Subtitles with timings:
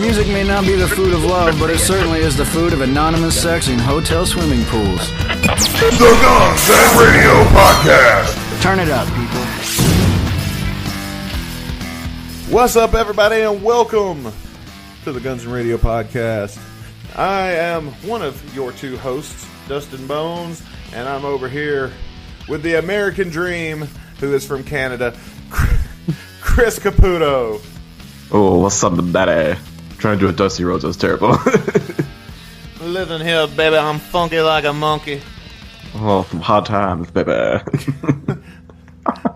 [0.00, 2.80] Music may not be the food of love, but it certainly is the food of
[2.80, 5.10] anonymous sex in hotel swimming pools.
[5.10, 8.62] The Guns and Radio Podcast.
[8.62, 9.40] Turn it up, people.
[12.50, 14.32] What's up, everybody, and welcome
[15.04, 16.58] to the Guns and Radio podcast.
[17.14, 20.62] I am one of your two hosts, Dustin Bones,
[20.94, 21.92] and I'm over here
[22.48, 23.86] with the American Dream,
[24.18, 25.14] who is from Canada,
[26.40, 27.60] Chris Caputo.
[28.32, 29.58] Oh, what's up, daddy?
[30.00, 31.36] Trying to do a Dusty Rhodes, that was terrible.
[32.80, 35.20] Living here, baby, I'm funky like a monkey.
[35.94, 37.30] oh, from hard times, baby.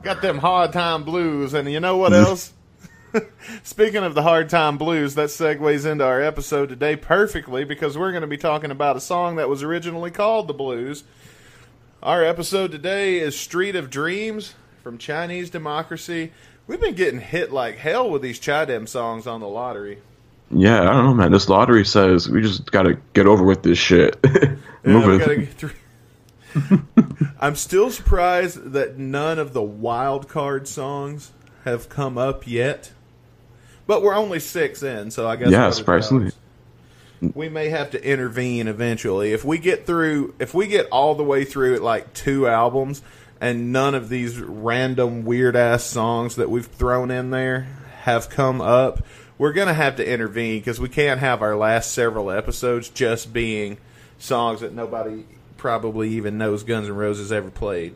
[0.03, 2.55] Got them hard time blues, and you know what else?
[3.63, 8.13] Speaking of the hard time blues, that segues into our episode today perfectly because we're
[8.13, 11.05] going to be talking about a song that was originally called The Blues.
[12.03, 16.33] Our episode today is Street of Dreams from Chinese Democracy.
[16.67, 19.99] We've been getting hit like hell with these Chidem songs on the lottery.
[20.51, 21.33] Yeah, I don't know, man.
[21.33, 24.17] This lottery says we just gotta get over with this shit.
[24.87, 25.39] Yeah, Move we it.
[25.39, 25.71] get through.
[27.41, 31.33] I'm still surprised that none of the wild card songs
[31.65, 32.93] have come up yet.
[33.87, 36.33] But we're only six in, so I guess Yeah, surprisingly.
[37.35, 40.35] we may have to intervene eventually if we get through.
[40.39, 43.01] If we get all the way through at like two albums,
[43.41, 47.63] and none of these random weird ass songs that we've thrown in there
[48.03, 49.03] have come up,
[49.39, 53.79] we're gonna have to intervene because we can't have our last several episodes just being
[54.19, 55.25] songs that nobody
[55.57, 57.95] probably even knows Guns N' Roses ever played.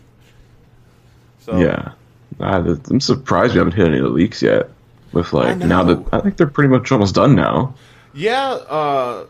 [1.40, 1.92] So Yeah.
[2.40, 4.70] I, I'm surprised we haven't hit any of the leaks yet.
[5.12, 7.74] With like now that I think they're pretty much almost done now.
[8.14, 8.50] yeah.
[8.50, 9.24] Uh,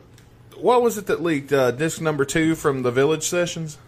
[0.56, 1.53] what was it that leaked?
[1.53, 3.78] Uh, disc number two from the Village Sessions.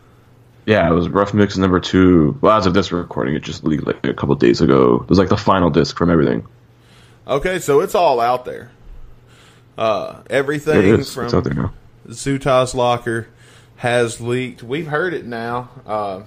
[0.67, 2.39] Yeah, it was rough mix number two.
[2.41, 5.01] Well, as of this recording, it just leaked like a couple days ago.
[5.03, 6.47] It was like the final disc from everything.
[7.31, 8.71] Okay, so it's all out there.
[9.79, 11.73] Uh, everything from It's out there now.
[12.09, 13.29] Zutas Locker
[13.77, 14.63] has leaked.
[14.63, 15.71] We've heard it now.
[15.87, 16.23] Uh,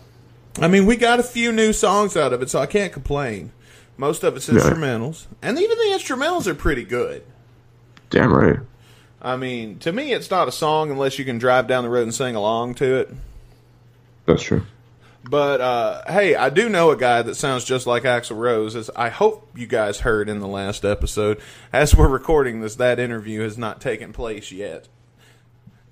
[0.59, 3.51] I mean, we got a few new songs out of it, so I can't complain.
[3.97, 4.55] Most of it's Yeah.
[4.55, 7.23] instrumentals, and even the instrumentals are pretty good.
[8.09, 8.59] Damn right.
[9.21, 12.03] I mean, to me, it's not a song unless you can drive down the road
[12.03, 13.13] and sing along to it.
[14.25, 14.63] That's true.
[15.23, 18.75] But uh, hey, I do know a guy that sounds just like Axl Rose.
[18.75, 21.39] As I hope you guys heard in the last episode.
[21.71, 24.89] As we're recording this, that interview has not taken place yet.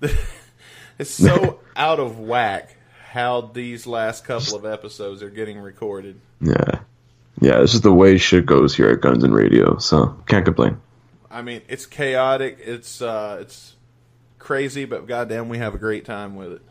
[0.98, 2.76] it's so out of whack
[3.12, 6.20] how these last couple of episodes are getting recorded.
[6.40, 6.80] Yeah.
[7.40, 10.80] Yeah, this is the way shit goes here at Guns and Radio, so can't complain.
[11.30, 12.58] I mean, it's chaotic.
[12.60, 13.74] It's uh, it's
[14.38, 16.62] crazy, but goddamn, we have a great time with it.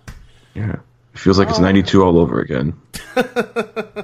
[0.53, 0.77] Yeah.
[1.13, 1.63] It feels like it's Oh.
[1.63, 2.73] 92 all over again.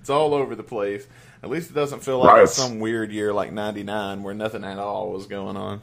[0.00, 1.06] It's all over the place.
[1.42, 2.42] At least it doesn't feel like Right.
[2.42, 5.80] it's some weird year like '99 where nothing at all was going on.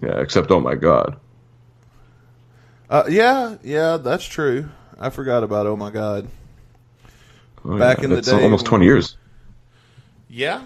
[0.00, 1.16] Yeah, except oh my god.
[2.88, 4.68] Uh, yeah, yeah, that's true.
[5.00, 5.66] I forgot about.
[5.66, 6.28] Oh my god.
[7.64, 9.16] Oh, Back yeah, in the day almost 20 years.
[10.28, 10.62] Yeah,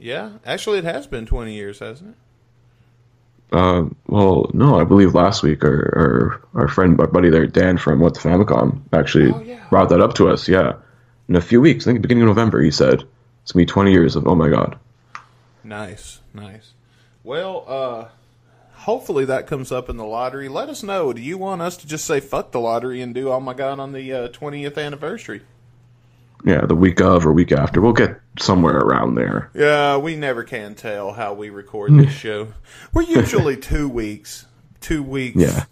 [0.00, 0.30] yeah.
[0.46, 2.16] Actually, it has been 20 years, hasn't it?
[3.52, 5.70] Uh, well, no, I believe last week our,
[6.54, 9.60] our our friend, our buddy there, Dan from What the Famicom, actually Oh, yeah.
[9.70, 10.48] brought that up to us.
[10.48, 10.72] Yeah,
[11.28, 13.04] in a few weeks, I think beginning of November, he said
[13.42, 14.76] it's gonna be 20 years of oh my god.
[15.62, 16.72] Nice, nice.
[17.22, 18.08] Well, uh,
[18.72, 20.48] hopefully that comes up in the lottery.
[20.48, 21.12] Let us know.
[21.12, 23.78] Do you want us to just say fuck the lottery and do Oh my god
[23.78, 25.42] on the uh, 20th anniversary?
[26.44, 29.50] Yeah, the week of or week after, we'll get somewhere around there.
[29.54, 32.48] Yeah, we never can tell how we record this show.
[32.92, 34.44] We're usually two weeks,
[34.80, 35.36] two weeks.
[35.36, 35.64] Yeah,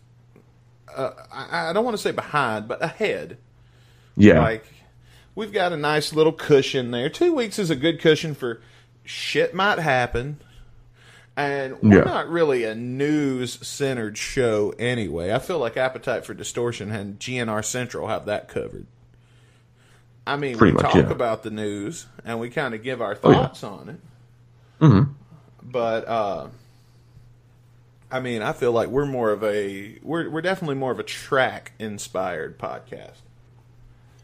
[0.97, 3.37] uh, I, I don't want to say behind, but ahead.
[4.17, 4.65] yeah, Like
[5.35, 7.11] we've got a nice little cushion there.
[7.11, 8.63] Two weeks is a good cushion for
[9.05, 10.39] shit might happen.
[11.37, 12.05] And we're Yeah.
[12.05, 15.33] not really a news centered show anyway.
[15.33, 18.87] I feel like Appetite for Distortion and GNR Central have that covered.
[20.27, 21.11] I mean, Pretty we much, talk yeah.
[21.11, 23.37] about the news and we kind of give our Oh, yeah.
[23.47, 24.01] thoughts on it.
[24.85, 25.09] Mhm.
[25.63, 26.47] But uh,
[28.11, 31.05] I mean, I feel like we're more of a we're we're definitely more of a
[31.05, 33.17] track inspired podcast.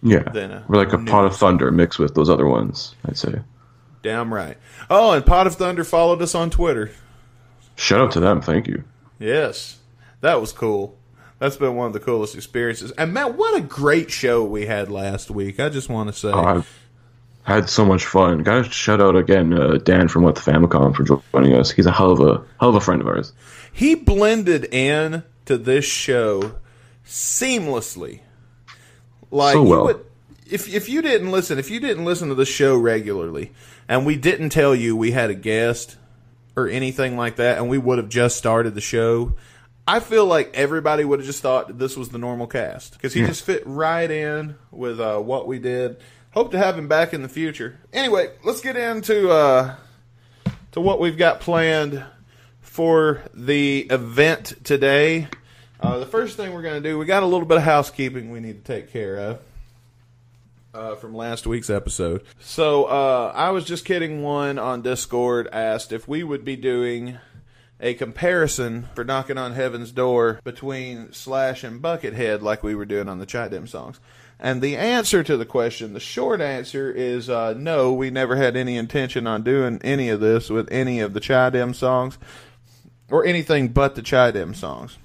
[0.03, 0.23] yeah.
[0.33, 2.95] than a We're like a pot of thunder mixed with those other ones.
[3.05, 3.41] I'd say.
[4.03, 4.57] Damn right.
[4.91, 6.93] Oh, and Pot of Thunder followed us on Twitter.
[7.75, 8.41] Shout out to them.
[8.41, 8.85] Thank you.
[9.19, 9.79] Yes,
[10.21, 10.97] that was cool.
[11.39, 12.91] That's been one of the coolest experiences.
[12.93, 15.61] And Matt, what a great show we had last week.
[15.61, 16.89] I just want to say, Oh, I've
[17.45, 18.43] had so much fun.
[18.43, 21.71] Guys, shout out again, uh, Dan from What the Famicom for joining us.
[21.71, 23.33] He's a hell of a hell of a friend of ours.
[23.73, 26.57] he blended in to this show
[27.07, 28.21] seamlessly.
[29.31, 29.85] Like So you well.
[29.85, 30.05] would,
[30.51, 33.53] if if you didn't listen, if you didn't listen to the show regularly,
[33.89, 35.97] and we didn't tell you we had a guest
[36.57, 39.35] or anything like that, and we would have just started the show,
[39.89, 43.25] I feel like everybody would have just thought this was the normal cast because he
[43.25, 45.97] just fit right in with uh, what we did.
[46.33, 47.81] Hope to have him back in the future.
[47.91, 49.77] Anyway, let's get into uh,
[50.73, 52.05] to what we've got planned
[52.61, 55.27] for the event today.
[55.81, 58.31] Uh, the first thing we're going to do, we got a little bit of housekeeping
[58.31, 59.41] we need to take care of
[60.75, 62.25] uh, from last week's episode.
[62.41, 64.23] So uh, I was just kidding.
[64.23, 67.17] One on Discord asked if we would be doing
[67.81, 73.09] a comparison for knocking on heaven's door between Slash and Buckethead, like we were doing
[73.09, 74.01] on the Chidem songs.
[74.41, 77.93] And the answer to the question, the short answer is uh, no.
[77.93, 81.75] We never had any intention on doing any of this with any of the Chidem
[81.75, 82.19] songs,
[83.11, 84.99] or anything but the Chidem songs.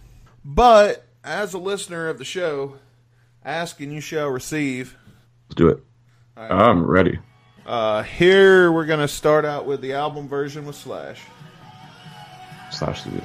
[0.45, 2.75] But as a listener of the show,
[3.43, 4.97] ask and you shall receive.
[5.49, 5.83] Let's do it.
[6.35, 7.19] I'm ready.
[7.65, 11.21] Uh, here we're gonna start out with the album version with Slash.
[12.73, 13.21] Slash the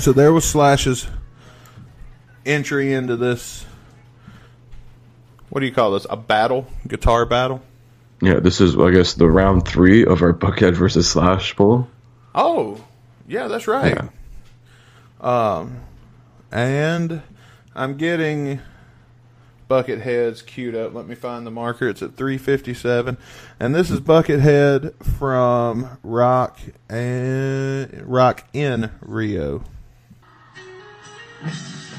[0.00, 1.06] right, so there was Slash's
[2.46, 3.66] entry into this.
[5.50, 6.06] What do you call this?
[6.08, 7.60] A battle, guitar battle.
[8.22, 11.88] Yeah, this is I guess the round three of our Buckethead versus Slash poll.
[12.34, 12.82] Oh,
[13.26, 13.94] yeah, that's right.
[13.94, 14.08] Yeah.
[15.20, 15.80] Um,
[16.50, 17.22] and
[17.74, 18.60] I'm getting
[19.68, 20.94] Bucketheads queued up.
[20.94, 21.88] Let me find the marker.
[21.88, 23.18] It's at 357,
[23.58, 26.58] and this is Buckethead from Rock
[26.88, 29.62] and Rock in Rio.
[31.42, 31.80] Thank.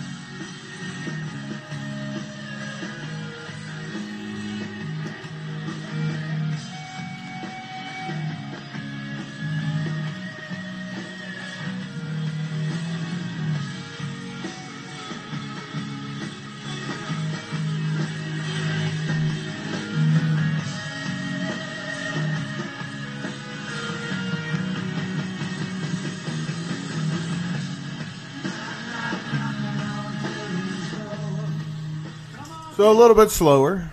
[32.82, 33.92] So a little bit slower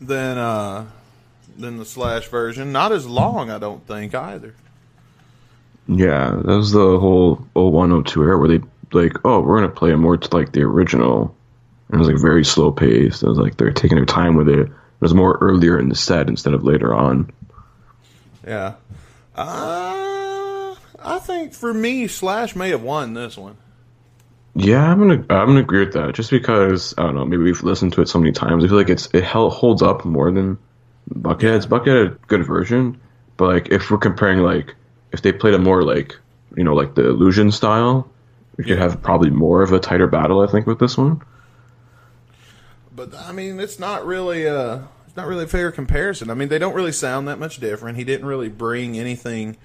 [0.00, 0.86] than uh,
[1.56, 2.72] than the Slash version.
[2.72, 4.56] Not as long, I don't think either.
[5.86, 9.98] Yeah, that was the whole 0102 era where they like, oh, we're gonna play it
[9.98, 11.32] more to like the original.
[11.90, 13.22] And it was like very slow paced.
[13.22, 14.58] It was like they're taking their time with it.
[14.58, 17.30] It was more earlier in the set instead of later on.
[18.44, 18.74] Yeah.
[19.36, 23.58] Uh, I think for me, Slash may have won this one.
[24.58, 26.14] Yeah, I'm gonna I'm gonna agree with that.
[26.14, 28.64] Just because I don't know, maybe we've listened to it so many times.
[28.64, 30.56] I feel like it's it holds up more than
[31.14, 31.66] Buckethead's.
[31.66, 32.98] Buckethead a good version,
[33.36, 34.74] but like if we're comparing like
[35.12, 36.16] if they played a more like
[36.56, 38.08] you know like the illusion style,
[38.56, 40.40] we could have probably more of a tighter battle.
[40.40, 41.20] I think with this one.
[42.94, 46.30] But I mean, it's not really a it's not really a fair comparison.
[46.30, 47.98] I mean, they don't really sound that much different.
[47.98, 49.58] He didn't really bring anything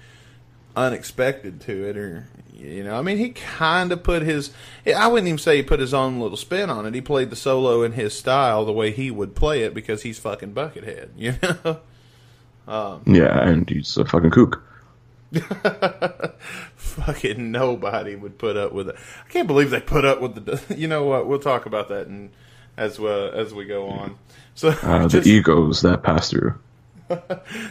[0.76, 2.28] unexpected to it, or
[2.62, 4.52] you know, I mean, he kind of put his
[4.86, 6.94] I wouldn't even say he put his own little spin on it.
[6.94, 10.18] He played the solo in his style, the way he would play it, because he's
[10.18, 11.80] fucking Buckethead, you know.
[13.06, 14.62] Yeah, and he's a fucking kook.
[16.76, 18.96] fucking nobody would put up with it.
[19.24, 20.62] I can't believe they put up with the.
[20.76, 21.26] You know what?
[21.26, 22.30] We'll talk about that in,
[22.76, 24.18] as well as we go on.
[24.54, 26.54] So Uh, just, the egos that pass through.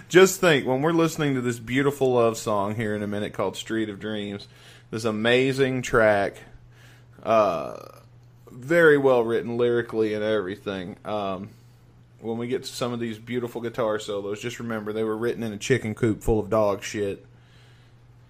[0.10, 3.56] just think when we're listening to this beautiful love song here in a minute called
[3.56, 4.48] "Street of Dreams,"
[4.92, 6.36] this amazing track,
[7.24, 7.78] uh,
[8.52, 10.98] very well written lyrically and everything.
[11.06, 11.50] Um,
[12.20, 15.42] when we get to some of these beautiful guitar solos, just remember they were written
[15.42, 17.26] in a chicken coop full of dog shit.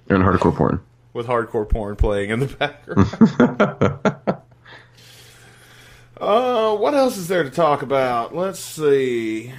[0.07, 0.81] And hardcore porn.
[1.13, 3.09] with hardcore porn playing in the background.
[6.17, 8.35] uh, what else is there to talk about?
[8.35, 9.51] Let's see.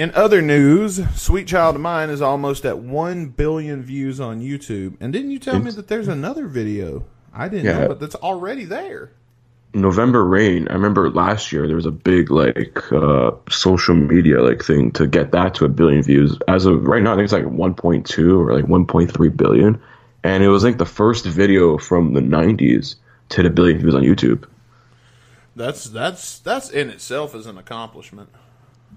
[0.00, 4.96] In other news, Sweet Child of Mine is almost at 1 billion views on YouTube.
[4.98, 7.04] And didn't you tell me that there's another video?
[7.34, 7.80] I didn't Yeah.
[7.80, 9.10] know, but that's already there.
[9.74, 10.66] November Rain.
[10.68, 15.06] I remember last year there was a big like uh, social media like thing to
[15.06, 16.34] get that to a billion views.
[16.48, 19.78] As of right now, I think it's like 1.2 or like 1.3 billion,
[20.24, 22.94] and it was like the first video from the 90s
[23.28, 24.44] to hit a billion views on YouTube.
[25.54, 28.30] That's that's that's in itself is an accomplishment.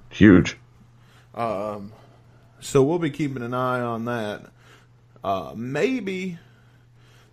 [0.09, 0.57] Huge.
[1.35, 4.45] So we'll be keeping an eye on that.
[5.23, 6.37] Uh, maybe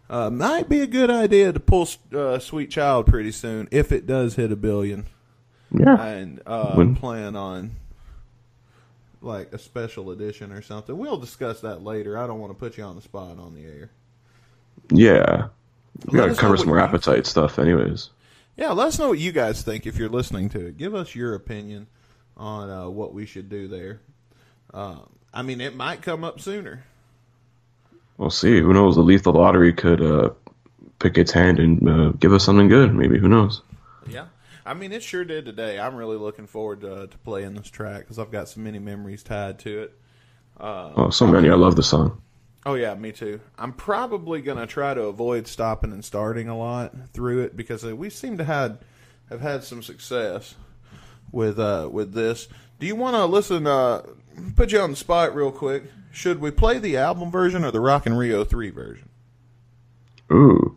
[0.09, 4.07] uh, might be a good idea to pull uh, Sweet Child pretty soon if it
[4.07, 5.07] does hit a billion,
[5.73, 6.01] Yeah.
[6.03, 7.73] and uh, Wouldn't- plan on
[9.23, 10.97] like a special edition or something.
[10.97, 12.17] We'll discuss that later.
[12.17, 13.91] I don't want to put you on the spot on the air.
[14.91, 15.49] Yeah.
[16.11, 18.11] We Let gotta cover some more appetite stuff, anyways.
[18.57, 20.79] Yeah, let us know what you guys think if you're listening to it.
[20.79, 21.87] Give us your opinion
[22.37, 24.01] on uh, what we should do there.
[24.73, 26.85] Um, I mean, it might come up sooner.
[28.19, 28.61] We'll see.
[28.61, 28.97] Who knows?
[28.97, 30.31] The lethal lottery could uh,
[30.99, 32.95] pick its hand and uh, give us something good.
[32.95, 33.19] Maybe.
[33.19, 33.63] Who knows?
[34.09, 34.27] Yeah.
[34.67, 35.79] I mean, it sure did today.
[35.79, 39.23] I'm really looking forward to, to playing this track because I've got so many memories
[39.23, 39.97] tied to it.
[40.59, 41.49] Oh, so many.
[41.49, 42.21] I love the song.
[42.67, 43.41] Oh, yeah, me too.
[43.59, 47.85] I'm probably going to try to avoid stopping and starting a lot through it because
[47.85, 48.79] uh, we seem to had,
[49.31, 50.55] have had some success
[51.33, 52.49] with uh, with this.
[52.79, 53.67] Do you want to listen?
[53.67, 54.03] Uh,
[54.57, 55.85] put you on the spot real quick.
[56.13, 59.09] Should we play the album version or the Rock in Rio 3 version?
[60.33, 60.77] Ooh.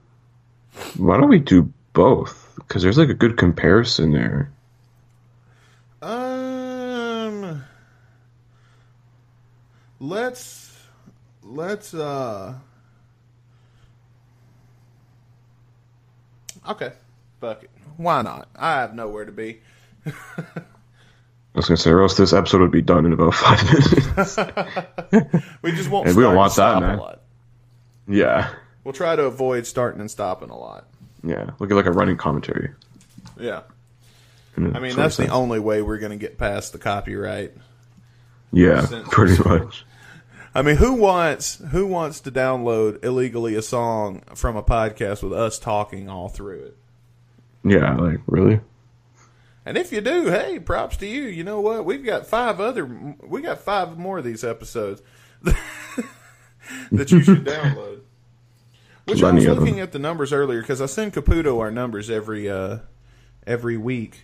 [0.98, 2.54] Why don't we do both?
[2.56, 4.52] Because there's like a good comparison there.
[6.02, 7.64] Um,
[10.00, 10.76] let's
[11.44, 12.56] let's uh.
[16.68, 16.94] Okay,
[17.40, 17.70] fuck it.
[17.98, 18.50] Why not?
[18.56, 19.62] I have nowhere to be.
[20.06, 20.62] I
[21.54, 24.38] was gonna say, or else this episode would be done in about five minutes.
[25.62, 26.08] We just won't.
[26.08, 27.18] And we don't want and stop that, man.
[28.08, 28.54] Yeah.
[28.84, 30.88] We'll try to avoid starting and stopping a lot.
[31.24, 31.52] Yeah.
[31.60, 32.72] Look at like a running commentary.
[33.40, 33.62] Yeah,
[34.58, 37.54] I mean that's the only way we're going to get past the copyright.
[38.52, 39.08] Yeah, sense.
[39.10, 39.86] pretty much.
[40.54, 45.34] I mean, who wants who wants to download illegally a song from a podcast with
[45.34, 46.78] us talking all through it?
[47.64, 48.60] Yeah, like really.
[49.66, 51.24] And if you do, hey, props to you.
[51.24, 51.86] You know what?
[51.86, 55.02] We've got five other, we got five more of these episodes
[56.92, 58.02] that you should download.
[59.06, 62.50] Which I was looking at the numbers earlier because I send Caputo our numbers every
[62.50, 62.80] uh,
[63.46, 64.22] every week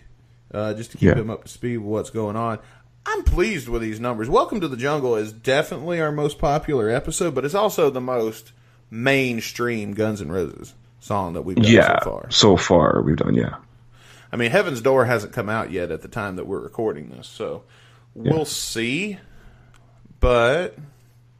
[0.54, 1.16] uh, just to keep Yeah.
[1.16, 2.58] him up to speed with what's going on.
[3.04, 4.28] I'm pleased with these numbers.
[4.30, 8.52] Welcome to the Jungle is definitely our most popular episode, but it's also the most
[8.90, 11.98] mainstream Guns N' Roses song that we've done Yeah.
[12.02, 12.30] so far.
[12.30, 13.34] So far, we've done.
[13.34, 13.56] Yeah.
[14.32, 17.26] I mean, Heaven's Door hasn't come out yet at the time that we're recording this,
[17.26, 17.64] so
[18.14, 19.18] we'll see.
[20.20, 20.76] But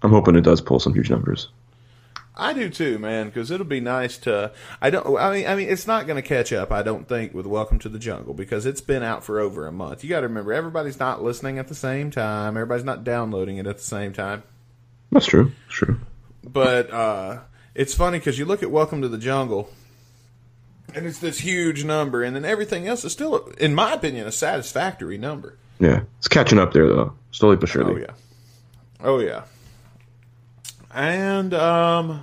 [0.03, 1.49] I'm hoping it does pull some huge numbers.
[2.37, 4.53] I do too, man, because it'll be nice to.
[4.81, 5.19] I don't.
[5.19, 6.73] I mean, I mean, it's not going to catch up.
[6.73, 9.73] I don't think with Welcome to the Jungle because it's been out for over a
[9.73, 10.03] month.
[10.03, 12.57] You got to remember, everybody's not listening at the same time.
[12.57, 14.43] Everybody's not downloading it at the same time.
[15.13, 15.53] That's true.
[15.67, 16.01] That's true.
[16.43, 17.41] But uh,
[17.75, 19.71] it's funny because you look at Welcome to the Jungle,
[20.95, 24.33] and it's this huge number, and then everything else is still, in my opinion, a
[24.33, 25.57] satisfactory number.
[25.79, 27.95] Yeah, it's catching up there though, slowly but surely.
[27.95, 28.13] Oh yeah.
[29.03, 29.43] Oh yeah.
[30.93, 32.23] And um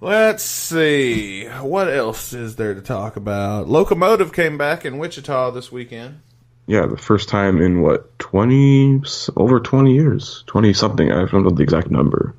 [0.00, 1.46] let's see.
[1.46, 3.68] What else is there to talk about?
[3.68, 6.20] Locomotive came back in Wichita this weekend.
[6.66, 9.00] Yeah, the first time in what twenty
[9.36, 11.10] over twenty years, twenty something.
[11.10, 12.34] I don't know the exact number.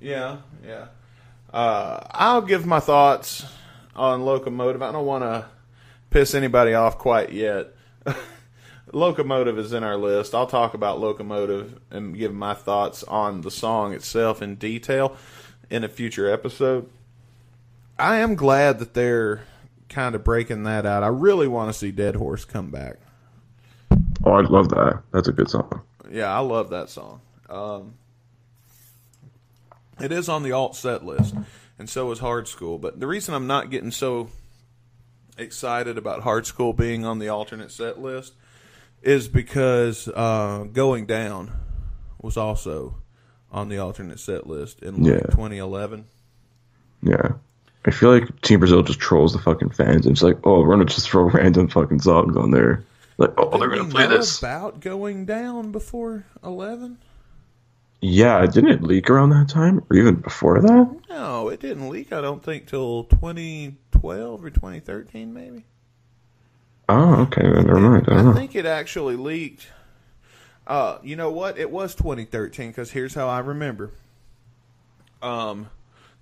[0.00, 0.86] Yeah, yeah.
[1.52, 3.44] Uh I'll give my thoughts
[3.94, 4.82] on Locomotive.
[4.82, 5.46] I don't want to
[6.10, 7.74] piss anybody off quite yet.
[8.92, 10.34] Locomotive is in our list.
[10.34, 15.16] I'll talk about Locomotive and give my thoughts on the song itself in detail
[15.70, 16.88] in a future episode.
[17.98, 19.44] I am glad that they're
[19.88, 21.02] kind of breaking that out.
[21.02, 22.96] I really want to see Dead Horse come back.
[24.24, 25.02] Oh, I love that.
[25.12, 25.82] That's a good song.
[26.10, 27.20] Yeah, I love that song.
[27.48, 27.94] Um,
[30.00, 31.34] it is on the alt set list,
[31.78, 32.78] and so is Hard School.
[32.78, 34.28] But the reason I'm not getting so
[35.38, 38.34] excited about Hard School being on the alternate set list
[39.02, 41.50] is because uh, Going Down
[42.20, 42.96] was also
[43.50, 45.20] on the alternate set list in like Yeah.
[45.30, 46.04] 2011.
[47.02, 47.32] Yeah,
[47.84, 50.68] I feel like Team Brazil just trolls the fucking fans and it's like, oh, we're
[50.70, 52.84] gonna just throw random fucking songs on there.
[53.18, 54.38] Like, oh, they're gonna play this.
[54.38, 56.98] about Going Down before 11?
[58.04, 60.96] Yeah, didn't it leak around that time or even before that?
[61.08, 62.12] No, it didn't leak.
[62.12, 65.64] I don't think till 2012 or 2013, maybe.
[66.88, 67.42] Oh, okay.
[67.42, 68.08] Never mind.
[68.08, 69.68] I don't I think it actually leaked.
[70.66, 71.56] Uh, you know what?
[71.56, 73.92] It was 2013 because here's how I remember.
[75.22, 75.70] Um,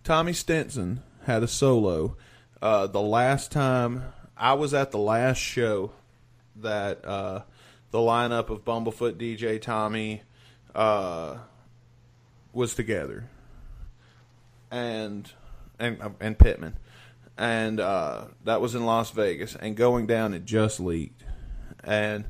[0.05, 2.15] Tommy Stinson had a solo
[2.61, 4.05] uh, the last time
[4.37, 5.93] I was at the last show
[6.57, 7.41] that uh,
[7.91, 10.23] the lineup of Bumblefoot, DJ Tommy,
[10.75, 11.39] uh,
[12.53, 13.29] was together,
[14.71, 15.31] and
[15.79, 16.75] and and Pitman,
[17.39, 19.57] and uh, that was in Las Vegas.
[19.57, 21.25] And going down, it just leaked,
[21.85, 22.27] and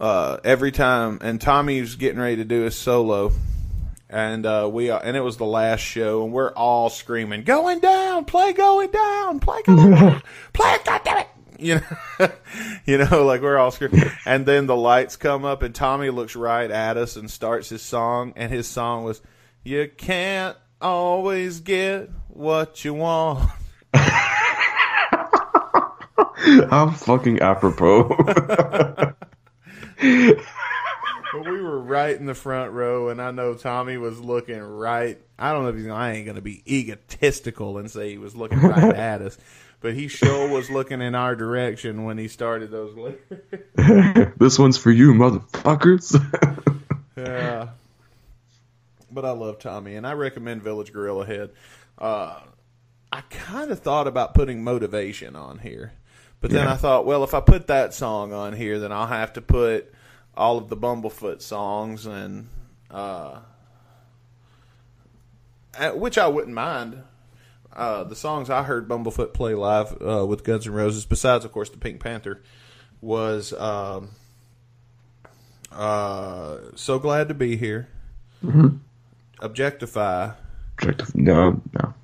[0.00, 3.32] uh, every time, and Tommy was getting ready to do his solo,
[4.08, 8.24] and uh, we and it was the last show, and we're all screaming, "Going down,
[8.24, 11.74] play going down, play going down, play it, goddamn it!" You
[12.18, 12.28] know,
[12.86, 16.34] you know, like we're all screaming, and then the lights come up, and Tommy looks
[16.34, 19.20] right at us and starts his song, and his song was,
[19.62, 23.50] "You can't always get what you want."
[26.72, 28.08] I'm fucking apropos.
[31.32, 35.18] But we were right in the front row, and I know Tommy was looking right.
[35.38, 35.86] I don't know if he's.
[35.86, 39.38] I ain't gonna be egotistical and say he was looking right at us,
[39.80, 44.32] but he sure was looking in our direction when he started those lyrics.
[44.38, 46.18] this one's for you, motherfuckers.
[47.16, 47.68] Yeah.
[49.12, 51.50] But I love Tommy, and I recommend Village Gorilla Head.
[51.98, 52.40] Uh,
[53.12, 55.92] I kind of thought about putting Motivation on here,
[56.40, 56.72] but then Yeah.
[56.72, 59.92] I thought, well, if I put that song on here, then I'll have to put
[60.36, 62.48] all of the Bumblefoot songs, and
[62.90, 63.40] uh,
[65.94, 67.02] which I wouldn't mind.
[67.72, 71.52] Uh, the songs I heard Bumblefoot play live uh, with Guns N' Roses, besides of
[71.52, 72.42] course the Pink Panther,
[73.00, 74.10] was um,
[75.72, 77.88] uh, "So Glad to Be Here,"
[79.40, 80.32] "Objectify,"
[80.78, 81.94] Objective- no, no.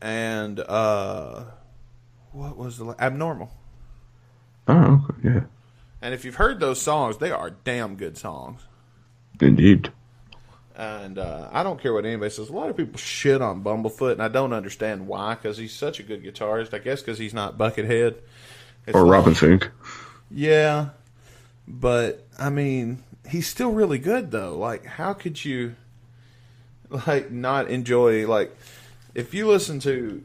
[0.00, 1.44] and uh,
[2.32, 3.50] what was the la- "Abnormal."
[4.68, 5.40] Oh, okay, yeah.
[6.02, 8.62] And if you've heard those songs, they are damn good songs.
[9.40, 9.90] Indeed.
[10.76, 12.48] And uh, I don't care what anybody says.
[12.48, 15.34] A lot of people shit on Bumblefoot, and I don't understand why.
[15.34, 16.74] Because he's such a good guitarist.
[16.74, 18.16] I guess because he's not Buckethead.
[18.86, 19.68] It's Or like- Robin Finck.
[20.30, 20.90] Yeah,
[21.68, 24.58] but I mean, he's still really good though.
[24.58, 25.76] Like, how could you
[27.06, 28.56] like not enjoy like
[29.14, 30.22] if you listen to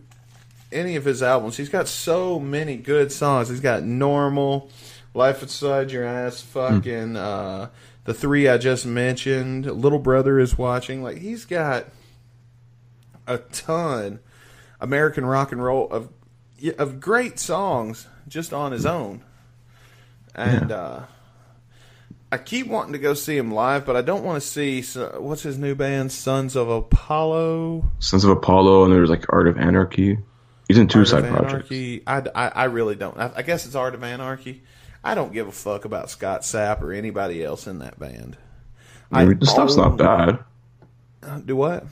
[0.72, 1.58] any of his albums?
[1.58, 3.50] He's got so many good songs.
[3.50, 4.70] He's got Normal,
[5.14, 7.70] Life Inside Your Ass, fucking uh,
[8.06, 9.66] the three I just mentioned.
[9.66, 11.04] Little Brother is watching.
[11.04, 11.86] Like, he's got
[13.28, 14.20] a ton
[14.80, 16.10] American rock and roll of
[16.78, 19.24] of great songs just on his own.
[20.36, 21.02] And uh,
[22.32, 24.84] I keep wanting to go see him live, but I don't want to see
[25.18, 27.90] what's his new band, Sons of Apollo.
[28.00, 30.20] Sons of Apollo, and there's like Art of Anarchy.
[30.68, 31.72] He's in two Art side projects.
[31.72, 33.18] I, I, I really don't.
[33.18, 34.62] I, I guess it's Art of Anarchy.
[35.04, 38.38] I don't give a fuck about Scott Stapp or anybody else in that band.
[39.12, 40.40] I mean, the stuff's not bad.
[41.24, 41.86] Uh, Do what?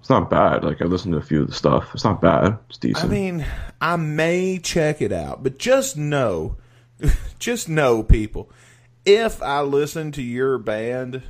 [0.00, 0.64] It's not bad.
[0.64, 1.90] Like I listened to a few of the stuff.
[1.92, 2.58] It's not bad.
[2.68, 3.04] It's decent.
[3.04, 3.46] I mean,
[3.80, 6.56] I may check it out, but just know,
[7.38, 8.48] just know, people,
[9.06, 11.22] if I listen to your band,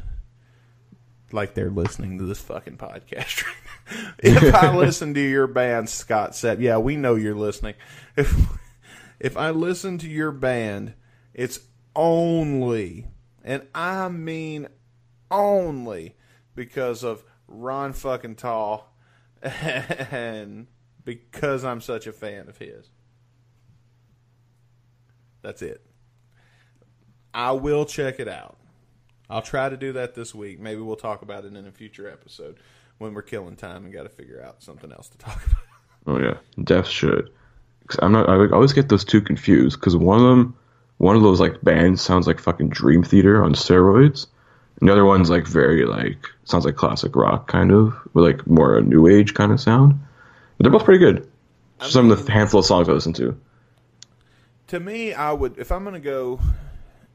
[1.30, 3.44] like they're listening to this fucking podcast
[4.18, 7.74] if I listen to your band, Scott said, yeah, we know you're listening.
[8.16, 8.34] If,
[9.20, 10.94] if I listen to your band,
[11.34, 11.60] it's
[11.94, 13.06] only,
[13.44, 14.68] and I mean
[15.30, 16.16] only,
[16.54, 18.92] because of Ron fucking Thal
[19.42, 20.66] and
[21.04, 22.90] because I'm such a fan of his.
[25.42, 25.85] That's it.
[27.36, 28.56] I will check it out.
[29.28, 30.58] I'll try to do that this week.
[30.58, 32.56] Maybe we'll talk about it in a future episode
[32.96, 35.58] when we're killing time and got to figure out something else to talk about.
[36.06, 37.30] oh yeah, Def should.
[37.86, 38.28] 'Cause I'm not.
[38.28, 40.56] I always get those two confused because one of them,
[40.96, 44.26] one of those like bands sounds like fucking Dream Theater on steroids,
[44.80, 48.46] and the other one's like very like sounds like classic rock kind of with like
[48.46, 49.92] more a new age kind of sound.
[50.56, 51.28] But they're both pretty good.
[51.80, 53.38] Some of the handful of songs I listen to.
[54.68, 56.40] To me, I would if I'm going to go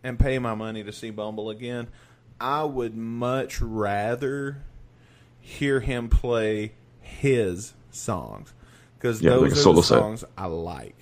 [0.04, 1.88] and pay my money to see Bumble again,
[2.40, 4.64] I would much rather
[5.40, 8.54] hear him play his songs
[8.98, 10.00] because Yeah, those like are the set.
[10.00, 10.96] songs I like.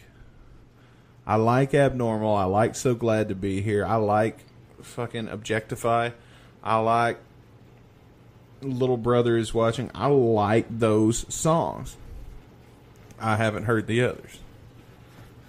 [1.26, 2.36] I like Abnormal.
[2.36, 3.86] I like So Glad to Be Here.
[3.86, 4.40] I like
[4.82, 6.10] fucking Objectify.
[6.64, 7.20] I like
[8.62, 9.92] Little Brother is Watching.
[9.94, 11.96] I like those songs.
[13.20, 14.40] I haven't heard the others.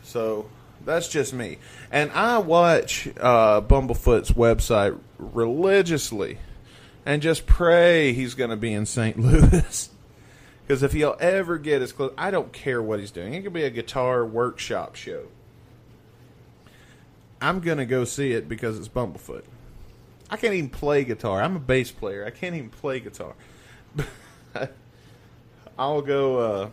[0.02, 0.48] So
[0.84, 1.58] that's just me.
[1.90, 6.38] And I watch uh, Bumblefoot's website religiously
[7.04, 9.18] and just pray he's going to be in St.
[9.20, 9.90] Louis.
[10.66, 13.34] Because if he'll ever get as close, I don't care what he's doing.
[13.34, 15.26] It could be a guitar workshop show.
[17.42, 19.44] I'm going to go see it because it's Bumblefoot.
[20.30, 21.42] I can't even play guitar.
[21.42, 22.24] I'm a bass player.
[22.24, 23.34] I can't even play guitar.
[25.78, 26.38] I'll go.
[26.38, 26.70] Uh,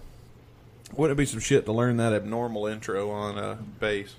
[0.95, 4.15] Wouldn't it be some shit to learn that abnormal intro on uh, bass?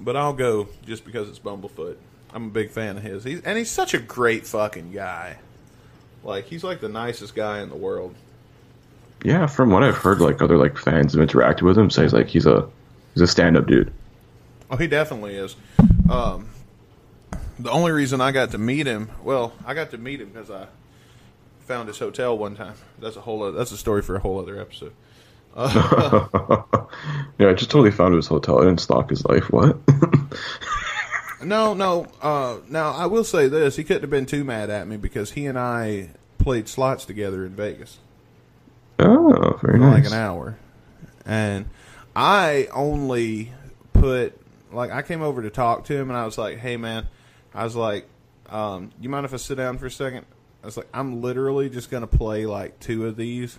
[0.00, 1.96] But I'll go just because it's Bumblefoot.
[2.34, 3.24] I'm a big fan of his.
[3.24, 5.36] He's and he's such a great fucking guy.
[6.24, 8.14] Like he's like the nicest guy in the world.
[9.22, 12.28] Yeah, from what I've heard, like other like fans have interacted with him, says like
[12.28, 12.68] he's a
[13.14, 13.92] he's a stand up dude.
[14.70, 15.54] Oh, he definitely is.
[16.10, 16.48] Um,
[17.58, 20.50] the only reason I got to meet him, well, I got to meet him because
[20.50, 20.66] I
[21.72, 22.74] found his hotel one time.
[22.98, 23.42] That's a whole.
[23.42, 24.92] Other, that's a story for a whole other episode.
[25.54, 26.64] Uh,
[27.38, 28.60] Yeah, I just totally found his hotel.
[28.60, 29.50] I didn't stalk his life.
[29.50, 29.78] What?
[31.44, 32.06] No, no.
[32.20, 35.32] Uh, now I will say this: he couldn't have been too mad at me because
[35.32, 37.98] he and I played slots together in Vegas
[39.00, 40.04] oh, very for nice.
[40.04, 40.56] like an hour,
[41.26, 41.68] and
[42.14, 43.50] I only
[43.92, 44.38] put
[44.70, 47.08] like I came over to talk to him, and I was like, "Hey, man,"
[47.52, 48.06] I was like,
[48.48, 50.26] um, "You mind if I sit down for a second?
[50.62, 53.58] I was like, "I'm literally just gonna play like two of these."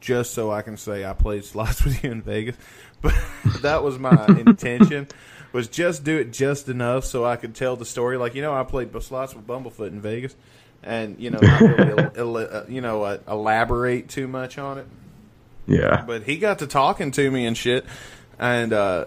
[0.00, 2.56] Just so I can say I played slots with you in Vegas,
[3.02, 3.14] but
[3.62, 5.08] that was my intention.
[5.52, 8.16] Was just do it just enough so I could tell the story.
[8.16, 10.36] Like you know, I played slots with Bumblefoot in Vegas,
[10.84, 14.86] and you know, not really, el- uh, you know, uh, elaborate too much on it
[15.66, 16.04] Yeah.
[16.06, 17.84] but he got to talking to me and shit,
[18.38, 19.06] and uh,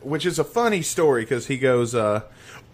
[0.00, 2.22] which is a funny story because he goes, uh,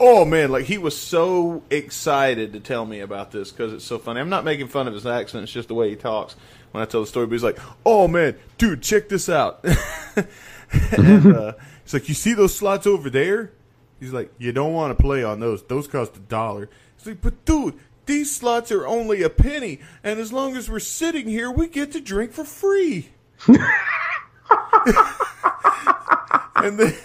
[0.01, 3.99] "Oh man!" Like he was so excited to tell me about this because it's so
[3.99, 4.19] funny.
[4.21, 6.35] I'm not making fun of his accent; it's just the way he talks
[6.73, 7.27] when I tell the story.
[7.27, 9.63] But he's like, "Oh man, dude, check this out,"
[10.97, 11.53] and uh,
[11.85, 13.53] he's like, "You see those slots over there?"
[14.01, 17.21] He's like, "You don't want to play on those; those cost a dollar." He's like,
[17.21, 21.49] "But dude." These slots are only a penny, and as long as we're sitting here,
[21.49, 23.11] we get to drink for free.
[26.57, 26.97] and then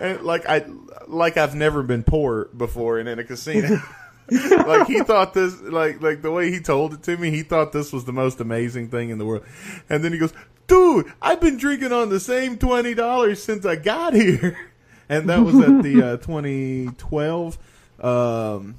[0.00, 0.64] and like I
[1.06, 3.80] like I've never been poor before and in a casino.
[4.30, 7.72] like he thought this like like the way he told it to me, he thought
[7.72, 9.44] this was the most amazing thing in the world.
[9.88, 10.32] And then he goes,
[10.66, 14.58] "Dude, I've been drinking on the same twenty dollars since I got here."
[15.10, 17.58] And that was at the uh, 2012.
[17.98, 18.76] Um,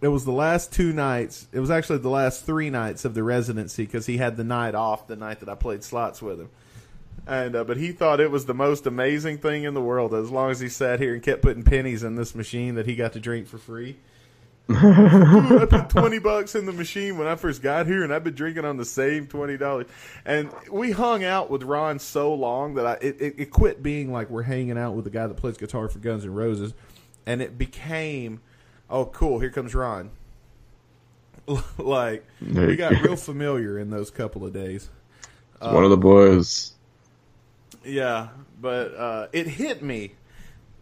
[0.00, 1.48] it was the last two nights.
[1.52, 4.74] It was actually the last three nights of the residency because he had the night
[4.74, 6.48] off the night that I played slots with him.
[7.26, 10.30] And uh, but he thought it was the most amazing thing in the world as
[10.30, 13.12] long as he sat here and kept putting pennies in this machine that he got
[13.12, 13.96] to drink for free.
[14.70, 18.34] I put twenty bucks in the machine when I first got here, and I've been
[18.34, 19.86] drinking on the same twenty dollars.
[20.24, 24.12] And we hung out with Ron so long that I it, it, it quit being
[24.12, 26.72] like we're hanging out with the guy that plays guitar for Guns N' Roses,
[27.26, 28.40] and it became,
[28.88, 30.10] oh cool, here comes Ron.
[31.78, 34.88] like we got real familiar in those couple of days.
[35.60, 36.74] One of the boys.
[37.84, 38.28] Yeah,
[38.60, 40.12] but uh, it hit me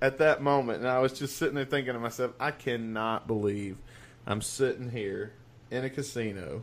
[0.01, 3.77] at that moment, and I was just sitting there thinking to myself, I cannot believe
[4.27, 5.33] I'm sitting here
[5.71, 6.63] in a casino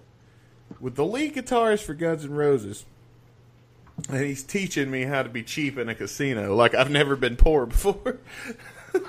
[0.79, 2.85] with the lead guitarist for Guns N' Roses,
[4.09, 7.37] and he's teaching me how to be cheap in a casino like I've never been
[7.37, 8.19] poor before.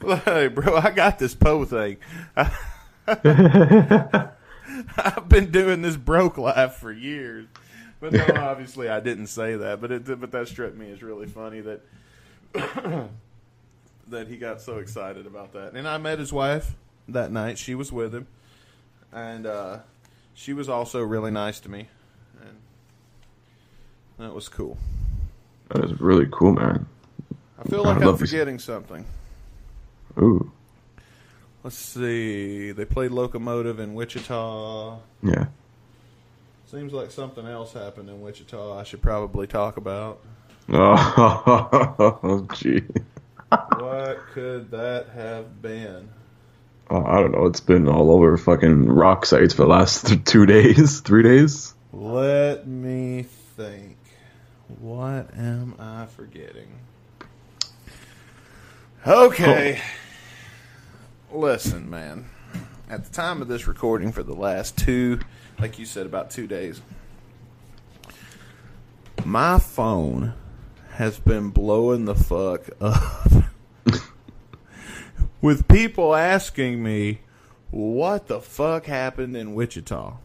[0.00, 1.96] like, bro, I got this Poe thing.
[2.36, 2.56] I've
[5.28, 7.46] been doing this broke life for years.
[8.00, 9.80] But no, obviously I didn't say that.
[9.80, 11.80] But it but that struck me as really funny that
[14.08, 15.72] that he got so excited about that.
[15.72, 16.74] And I met his wife
[17.08, 17.58] that night.
[17.58, 18.26] She was with him,
[19.12, 19.78] and uh,
[20.34, 21.88] she was also really nice to me,
[22.40, 22.56] and
[24.18, 24.78] that was cool.
[25.70, 26.86] That is really cool, man.
[27.58, 28.30] I feel like I'm love this.
[28.30, 29.04] forgetting something.
[30.18, 30.52] Ooh.
[31.62, 32.70] Let's see.
[32.72, 34.98] They played Locomotive in Wichita.
[35.22, 35.46] Yeah.
[36.70, 38.78] Seems like something else happened in Wichita.
[38.78, 40.20] I should probably talk about.
[40.70, 42.82] Oh, gee.
[43.48, 46.10] What could that have been?
[46.90, 47.46] Oh, I don't know.
[47.46, 51.72] It's been all over fucking rock sites for the last th- two days, three days.
[51.90, 53.22] Let me
[53.56, 53.96] think.
[54.78, 56.68] What am I forgetting?
[59.06, 59.80] Okay.
[61.32, 62.26] Listen, man.
[62.90, 65.20] At the time of this recording, for the last two,
[65.58, 66.80] like you said, about two days,
[69.24, 70.34] my phone
[70.92, 73.30] has been blowing the fuck up
[75.40, 77.20] with people asking me
[77.70, 80.16] what the fuck happened in Wichita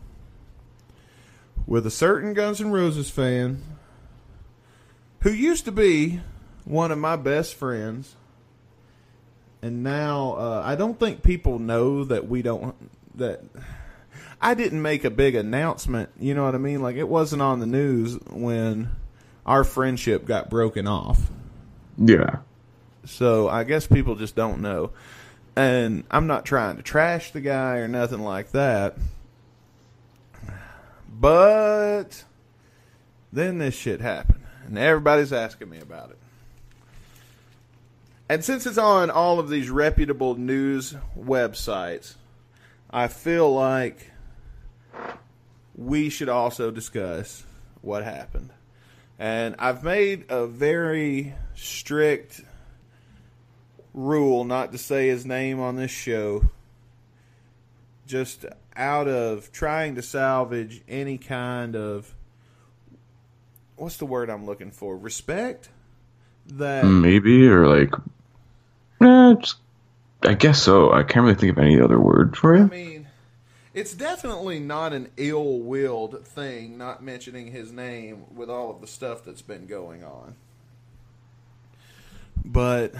[1.66, 3.62] with a certain Guns N' Roses fan
[5.22, 6.22] who used to be
[6.66, 8.16] one of my best friends,
[9.62, 12.76] and now uh, I don't think people know that we don't
[13.16, 13.42] that.
[14.44, 16.82] I didn't make a big announcement, you know what I mean?
[16.82, 18.90] Like it wasn't on the news when
[19.46, 21.32] our friendship got broken off.
[21.98, 22.40] Yeah.
[23.06, 24.92] So I guess people just don't know.
[25.56, 28.98] And I'm not trying to trash the guy or nothing like that.
[31.08, 32.26] But
[33.32, 36.18] then this shit happened, and everybody's asking me about it.
[38.28, 42.16] And since it's on all of these reputable news websites,
[42.90, 44.10] I feel like
[45.76, 47.44] we should also discuss
[47.82, 48.50] what happened.
[49.20, 52.42] And I've made a very strict
[53.94, 56.44] rule not to say his name on this show,
[58.08, 62.14] just out of trying to salvage any kind of
[63.76, 64.98] what's the word I'm looking for?
[64.98, 65.70] Respect
[66.48, 67.94] that Maybe or like,
[69.02, 69.58] eh, just,
[70.24, 70.92] I guess so.
[70.92, 72.72] I can't really think of any other word for I it.
[72.72, 73.03] mean,
[73.74, 79.24] it's definitely not an ill-willed thing not mentioning his name with all of the stuff
[79.26, 80.36] that's been going on.
[82.46, 82.94] But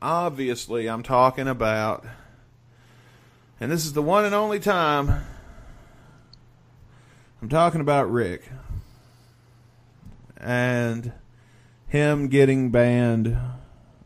[0.00, 2.04] obviously, I'm talking about,
[3.58, 5.24] and this is the one and only time
[7.42, 8.42] I'm talking about Rick
[10.36, 11.12] and
[11.88, 13.36] him getting banned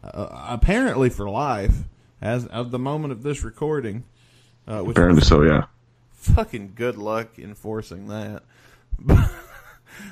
[0.03, 1.85] uh, apparently for life
[2.21, 4.05] as of the moment of this recording.
[4.67, 5.67] Uh, Apparently so, yeah.
[6.29, 8.43] Fucking good luck enforcing that,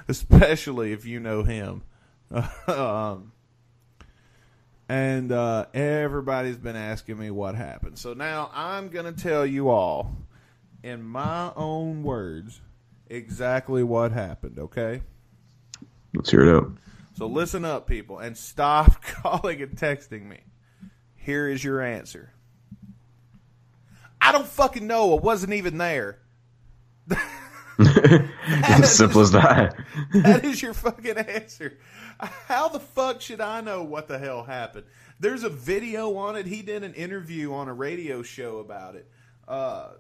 [0.09, 1.83] especially if you know him.
[2.67, 3.33] um,
[4.89, 7.99] and uh, everybody's been asking me what happened.
[7.99, 10.15] So now I'm going to tell you all,
[10.83, 12.61] in my own words,
[13.09, 15.03] exactly what happened, okay?
[16.15, 16.73] Let's hear it out.
[17.15, 20.41] So listen up, people, and stop calling and texting me.
[21.17, 22.33] Here is your answer.
[24.23, 25.17] I don't fucking know.
[25.17, 26.21] I wasn't even there.
[27.79, 29.75] As simple as that.
[30.15, 31.79] That is your fucking answer.
[32.21, 34.85] How the fuck should I know what the hell happened?
[35.19, 36.47] There's a video on it.
[36.47, 39.11] He did an interview on a radio show about it.
[39.49, 39.93] Uh,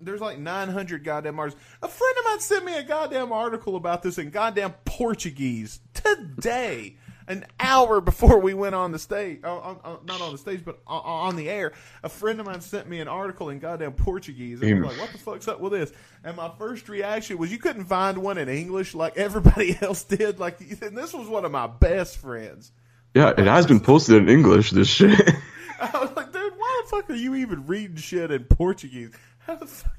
[0.00, 1.62] there's like 900 goddamn articles.
[1.82, 6.96] A friend of mine sent me a goddamn article about this in goddamn Portuguese today,
[7.30, 9.38] an hour before we went on the stage.
[9.44, 11.72] On, on, on- not on the stage, but on, on the air.
[12.02, 14.60] A friend of mine sent me an article in goddamn Portuguese.
[14.60, 15.92] And I was like, what the fuck's up with this?
[16.24, 20.38] And my first reaction was, you couldn't find one in English like everybody else did.
[20.38, 22.72] Like, and this was one of my best friends.
[23.14, 25.18] Yeah, it has been posted in English, this shit.
[25.80, 29.12] I was like, dude, why the fuck are you even reading shit in Portuguese?
[29.38, 29.92] How the fuck?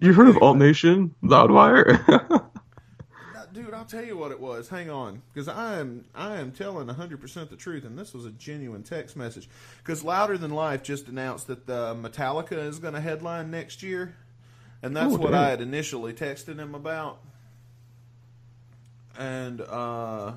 [0.00, 1.14] You heard of Alt Nation?
[1.22, 2.48] Loudwire?
[3.82, 4.68] I'll tell you what it was.
[4.68, 8.24] Hang on, because I am I am telling 100 percent the truth, and this was
[8.24, 9.48] a genuine text message.
[9.78, 14.14] Because Louder Than Life just announced that the Metallica is going to headline next year,
[14.84, 15.34] and that's Oh, what.
[15.34, 17.18] I had initially texted him about.
[19.18, 20.34] And uh,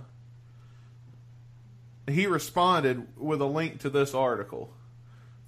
[2.09, 4.73] he responded with a link to this article.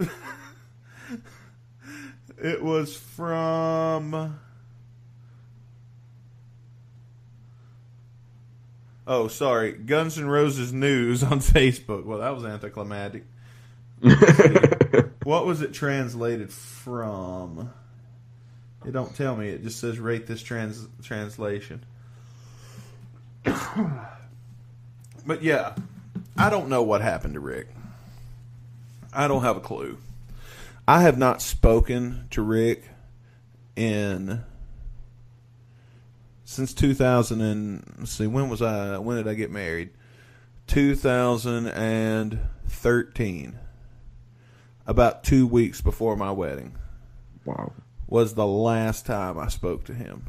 [2.38, 4.40] it was from.
[9.08, 9.72] Oh, sorry.
[9.72, 12.04] Guns N' Roses News on Facebook.
[12.04, 13.24] Well, that was anticlimactic.
[15.24, 17.72] what was it translated from?
[18.86, 19.48] It don't tell me.
[19.48, 21.84] It just says rate this trans translation.
[25.26, 25.74] but yeah,
[26.38, 27.70] I don't know what happened to Rick.
[29.14, 29.98] I don't have a clue.
[30.88, 32.84] I have not spoken to Rick
[33.76, 34.44] in
[36.50, 39.90] since 2000 and let's see when was I when did I get married?
[40.68, 43.60] 2013
[44.86, 46.78] about 2 weeks before my wedding.
[47.44, 47.74] Wow.
[48.08, 50.26] was the last time I spoke to him.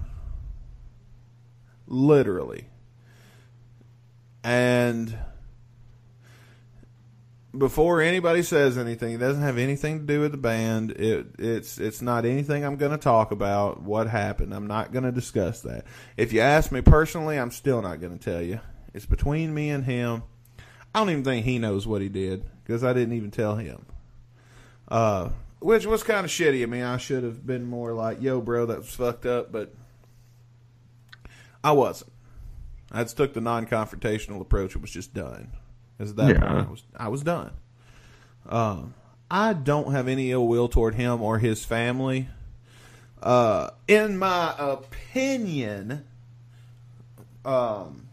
[1.87, 2.67] Literally.
[4.43, 5.17] And
[7.59, 10.92] before anybody says anything, it doesn't have anything to do with the band.
[10.92, 13.83] It it's it's not anything I'm going to talk about.
[13.83, 14.55] What happened?
[14.55, 15.85] I'm not going to discuss that.
[16.16, 18.61] If you ask me personally, I'm still not going to tell you.
[18.94, 20.23] It's between me and him.
[20.94, 23.85] I don't even think he knows what he did because I didn't even tell him.
[24.88, 26.62] Uh, which was kind of shitty.
[26.62, 29.75] I mean, I should have been more like, "Yo, bro, that was fucked up," but
[31.62, 32.12] I wasn't.
[32.90, 34.75] I just took the non-confrontational approach.
[34.75, 35.53] It was just done.
[35.99, 36.41] As that Yeah.
[36.41, 37.51] point, I was I was done.
[38.49, 38.95] Um,
[39.31, 42.29] I don't have any ill will toward him or his family.
[43.23, 46.05] Uh, in my opinion,
[47.45, 48.07] um,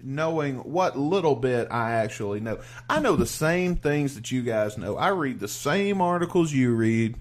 [0.00, 4.78] knowing what little bit I actually know, I know the same things that you guys
[4.78, 4.96] know.
[4.96, 7.16] I read the same articles you read.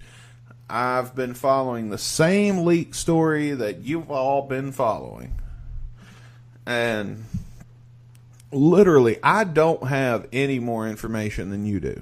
[0.70, 5.34] I've been following the same leak story that you've all been following.
[6.66, 7.26] And
[8.56, 12.02] literally, I don't have any more information than you do.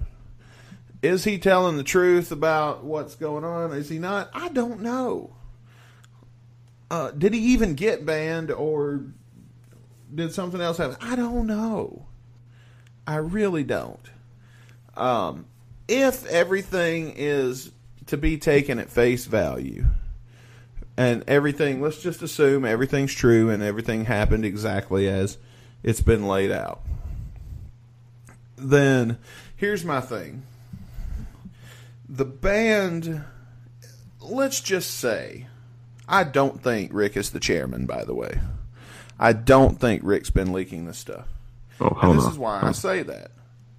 [1.01, 3.73] Is he telling the truth about what's going on?
[3.73, 4.29] Is he not?
[4.33, 5.35] I don't know.
[6.89, 9.03] Uh, did he even get banned or
[10.13, 10.95] did something else happen?
[11.01, 12.05] I don't know.
[13.05, 14.09] I really don't.
[14.95, 15.45] Um,
[15.87, 17.71] if everything is
[18.05, 19.85] to be taken at face value,
[20.95, 25.37] and everything, let's just assume everything's true and everything happened exactly as
[25.83, 26.81] it's been laid out,
[28.57, 29.17] then
[29.55, 30.43] here's my thing.
[32.07, 33.23] The band,
[34.21, 35.47] let's just say,
[36.07, 38.39] I don't think Rick is the chairman, by the way.
[39.19, 41.27] I don't think Rick's been leaking this stuff.
[41.79, 42.31] Oh, And this no.
[42.31, 43.31] is why I say that.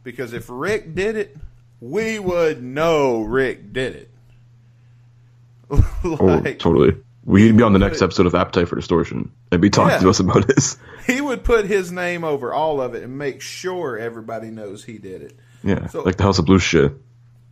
[0.02, 1.36] Because if Rick did it,
[1.80, 4.10] we would know Rick did it.
[6.06, 6.94] Oh, totally.
[7.24, 9.98] We'd be on the next episode of Appetite for Distortion be talking Yeah.
[10.00, 10.76] to us about this.
[11.06, 14.98] he would put his name over all of it and make sure everybody knows he
[14.98, 15.38] did it.
[15.62, 16.92] Yeah, So- like the House of Blues shit.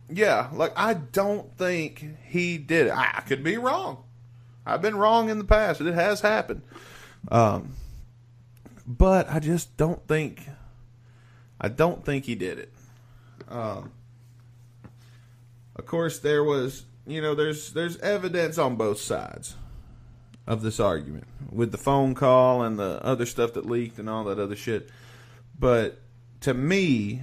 [0.09, 2.91] Yeah, like I don't think he did it.
[2.91, 4.03] I, I could be wrong.
[4.65, 5.81] I've been wrong in the past.
[5.81, 6.61] It has happened.
[7.31, 7.73] Um,
[8.85, 10.47] but I just don't think.
[11.59, 12.73] I don't think he did it.
[13.49, 13.91] Um,
[15.75, 19.55] of course, there was, you know, there's there's evidence on both sides
[20.45, 24.25] of this argument with the phone call and the other stuff that leaked and all
[24.25, 24.89] that other shit.
[25.57, 25.99] But
[26.41, 27.21] to me,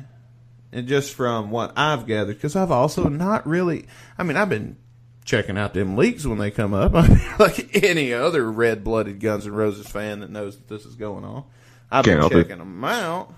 [0.72, 4.76] and just from what I've gathered, because I've also not really, I mean, I've been
[5.24, 9.20] checking out them leaks when they come up, I mean, like any other red blooded
[9.20, 11.44] Guns N' Roses fan that knows that this is going on.
[11.90, 12.42] I've Can't been help it.
[12.44, 13.34] checking them out,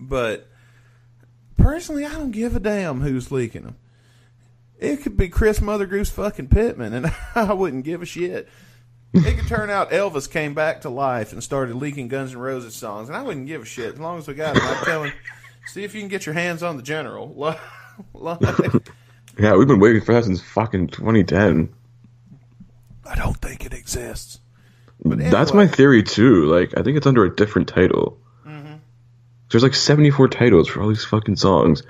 [0.00, 0.48] but
[1.56, 3.76] personally, I don't give a damn who's leaking them.
[4.82, 8.48] It could be Chris Mother Goose fucking Pitman, and I wouldn't give a shit.
[9.14, 12.74] It could turn out Elvis came back to life and started leaking Guns N' Roses
[12.74, 14.62] songs, and I wouldn't give a shit as long as we got him.
[14.64, 15.12] I'd tell him,
[15.66, 17.56] see if you can get your hands on the general.
[18.14, 18.40] Like,
[19.38, 21.72] Yeah, we've been waiting for that since fucking 2010.
[23.04, 24.40] I don't think it exists.
[25.04, 26.46] But That's my theory too.
[26.46, 28.18] Like, I think it's under a different title.
[28.46, 28.76] Mm-hmm.
[29.50, 31.82] There's like 74 titles for all these fucking songs.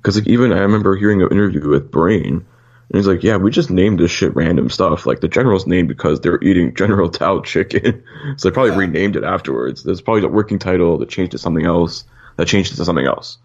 [0.00, 3.50] Because like even I remember hearing an interview with Brain, and he's like, "Yeah, we
[3.50, 5.06] just named this shit random stuff.
[5.06, 8.02] Like the General's name because they're eating General Tao chicken,
[8.36, 8.78] so they probably Yeah.
[8.78, 9.82] renamed it afterwards.
[9.82, 12.04] There's probably a working title that changed to something else.
[12.36, 13.38] That changed it to something else.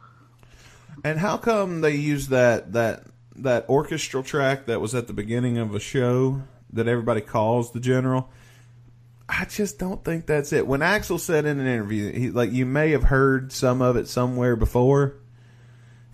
[1.03, 3.03] And how come they use that that
[3.37, 6.41] that orchestral track that was at the beginning of a show
[6.71, 8.29] that everybody calls the general?
[9.27, 10.65] I just don't think that's it.
[10.67, 14.07] When Axl said in an interview, he like you may have heard some of it
[14.07, 15.15] somewhere before.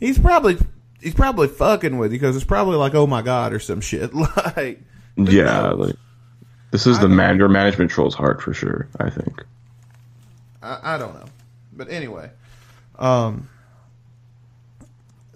[0.02, 0.58] He's probably
[1.00, 4.14] he's probably fucking with you because it's probably like oh my god or some shit
[4.56, 4.82] like
[5.16, 5.96] yeah, like
[6.72, 8.90] this is the man your management troll's heart for sure.
[9.00, 9.46] I think.
[10.62, 11.26] I, I don't know.
[11.74, 12.32] But anyway,
[12.98, 13.50] um,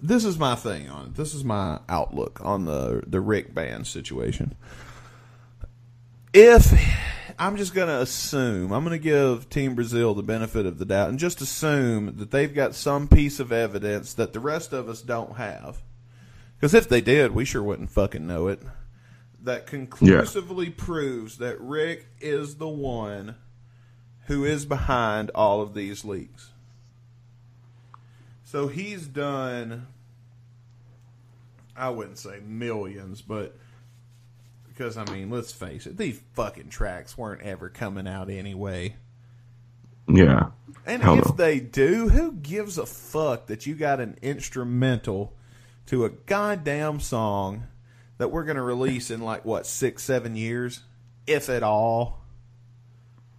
[0.02, 1.14] this is my thing on it.
[1.14, 4.54] This is my outlook on the the Rick Band situation.
[6.32, 6.72] If
[7.38, 10.84] I'm just going to assume, I'm going to give Team Brazil the benefit of the
[10.84, 14.88] doubt and just assume that they've got some piece of evidence that the rest of
[14.88, 15.82] us don't have.
[16.56, 18.62] Because if they did, we sure wouldn't fucking know it.
[19.42, 23.36] That conclusively proves that Rick is the one
[24.26, 26.50] who is behind all of these leaks.
[28.44, 29.86] So he's done,
[31.76, 33.56] I wouldn't say millions, but
[34.76, 38.96] because I mean, let's face it, these fucking tracks weren't ever coming out anyway.
[40.08, 40.50] Yeah.
[40.84, 41.32] And Hell if no.
[41.32, 45.32] they do, who gives a fuck that you got an instrumental
[45.86, 47.64] to a goddamn song
[48.18, 50.80] that we're going to release in like, what, six, seven years?
[51.26, 52.20] If at all.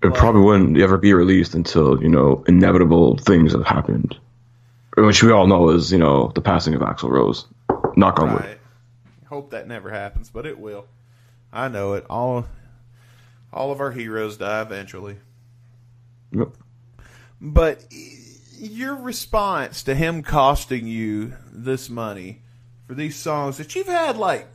[0.04, 4.16] It probably wouldn't ever be released until you know inevitable things have happened,
[4.96, 7.48] which we all know is you know the passing of Axl Rose.
[7.96, 8.60] Knock on wood.
[9.28, 10.86] Hope that never happens, but it will.
[11.52, 12.06] I know it.
[12.10, 12.46] All
[13.52, 15.18] all of our heroes die eventually.
[16.32, 16.50] Yep.
[17.40, 17.86] But
[18.60, 22.42] your response to him costing you this money
[22.88, 24.48] for these songs that you've had like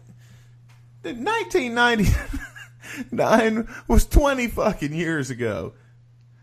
[1.02, 5.72] dude, 1999 was 20 fucking years ago.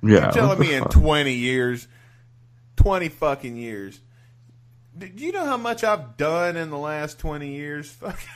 [0.01, 0.23] Yeah.
[0.23, 1.87] You're telling me in 20 years,
[2.77, 3.99] 20 fucking years.
[4.97, 7.89] Do you know how much I've done in the last 20 years?
[7.91, 8.27] Fucking,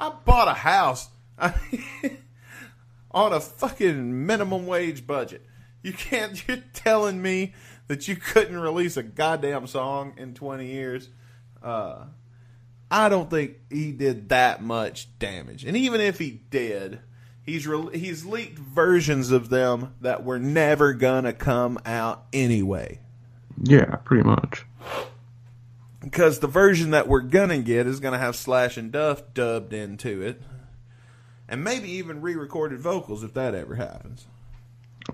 [0.00, 1.10] I bought a house
[3.10, 5.44] on a fucking minimum wage budget.
[5.82, 7.52] You can't, you're telling me
[7.86, 11.10] that you couldn't release a goddamn song in 20 years?
[11.62, 12.06] Uh,
[12.90, 15.64] I don't think he did that much damage.
[15.66, 17.00] And even if he did,
[17.42, 23.00] he's re- he's leaked versions of them that were never gonna come out anyway.
[23.62, 24.64] Yeah, pretty much.
[26.00, 30.22] Because the version that we're gonna get is gonna have Slash and Duff dubbed into
[30.22, 30.42] it.
[31.48, 34.26] and maybe even re-recorded vocals if that ever happens.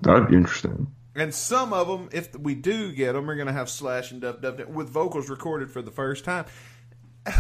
[0.03, 0.93] That'd be interesting.
[1.15, 4.21] And some of them, if we do get them, are going to have slash and
[4.21, 6.45] Duff dub dub with vocals recorded for the first time.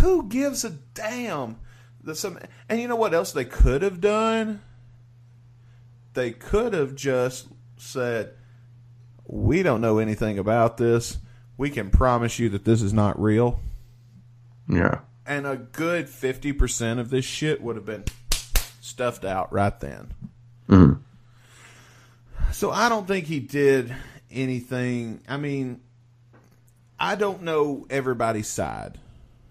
[0.00, 1.58] Who gives a damn?
[2.04, 2.38] That some
[2.70, 4.62] and you know what else they could have done?
[6.14, 8.32] They could have just said,
[9.26, 11.18] "We don't know anything about this.
[11.56, 13.60] We can promise you that this is not real."
[14.68, 15.00] Yeah.
[15.24, 18.04] And a good fifty percent of this shit would have been
[18.80, 20.12] stuffed out right then.
[20.68, 21.00] Mhm.
[22.52, 23.94] So I don't think he did
[24.30, 25.20] anything.
[25.28, 25.80] I mean,
[26.98, 28.98] I don't know everybody's side,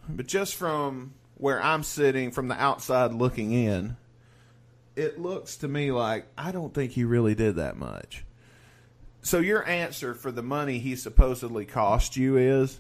[0.10, 3.98] but just from where I'm sitting from the outside looking in,
[4.96, 8.25] it looks to me like I don't think he really did that much.
[9.26, 12.80] So your answer for the money he supposedly cost you is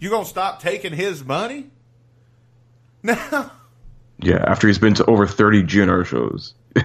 [0.00, 1.70] you gonna stop taking his money?
[3.04, 3.52] Now
[4.18, 6.54] Yeah, after he's been to over 30 GNR shows.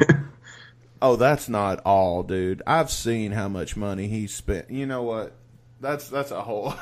[1.02, 2.62] Oh, that's not all, dude.
[2.68, 4.70] I've seen how much money he spent.
[4.70, 5.32] You know what?
[5.80, 6.76] That's that's a whole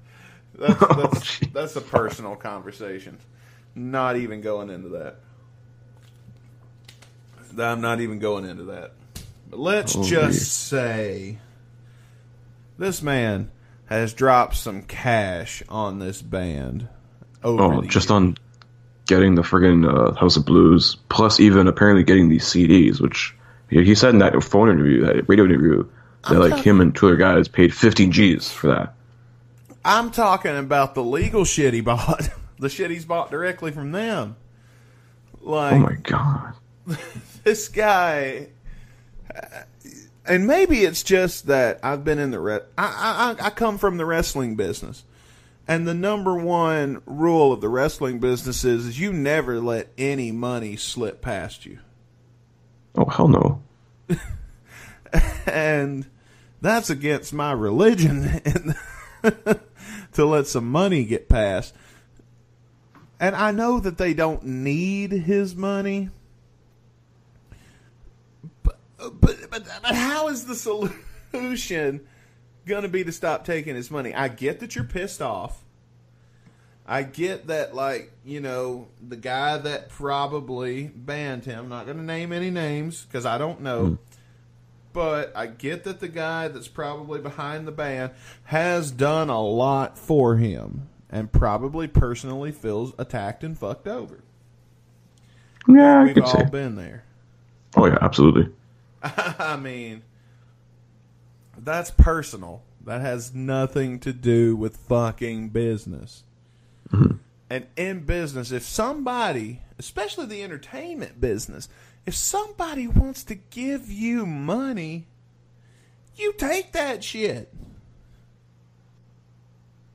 [0.58, 1.52] that's oh, that's, jeez.
[1.52, 3.18] that's a personal conversation.
[3.74, 5.16] Not even going into that.
[7.58, 8.92] I'm not even going into that.
[9.50, 11.38] Let's Oh, just say
[12.78, 13.50] this man
[13.86, 16.88] has dropped some cash on this band.
[17.42, 18.10] Oh, just years.
[18.10, 18.36] on
[19.06, 23.34] getting the friggin' uh, House of Blues, plus even apparently getting these CDs, which
[23.70, 25.88] he, he said in that phone interview, that radio interview,
[26.28, 28.94] that like him and two other guys paid 15 G's for that.
[29.84, 32.28] I'm talking about the legal shit he bought.
[32.58, 34.36] the shit he's bought directly from them.
[35.40, 36.54] Like Oh my god.
[37.44, 38.48] this guy
[40.24, 43.96] and maybe it's just that I've been in the re- I, I I come from
[43.96, 45.04] the wrestling business.
[45.70, 50.32] And the number one rule of the wrestling business is, is you never let any
[50.32, 51.80] money slip past you.
[52.94, 53.62] Oh hell no.
[55.46, 56.06] and
[56.62, 58.42] that's against my religion
[60.12, 61.74] to let some money get passed.
[63.20, 66.10] And I know that they don't need his money,
[68.98, 72.06] but but but, how is the solution
[72.66, 74.14] going to be to stop taking his money?
[74.14, 75.64] I get that you're pissed off.
[76.90, 82.02] I get that, like, you know, the guy that probably banned him, not going to
[82.02, 83.94] name any names because I don't know, hmm.
[84.94, 88.12] but I get that the guy that's probably behind the ban
[88.44, 94.20] has done a lot for him and probably personally feels attacked and fucked over.
[95.68, 96.44] Yeah, I We've all say.
[96.46, 97.04] been there.
[97.76, 98.50] Oh yeah, absolutely.
[99.02, 100.02] I mean,
[101.56, 102.62] that's personal.
[102.84, 106.24] That has nothing to do with fucking business.
[106.90, 107.16] Mm-hmm.
[107.50, 111.68] And in business, if somebody, especially the entertainment business,
[112.06, 115.06] if somebody wants to give you money,
[116.16, 117.52] you take that shit.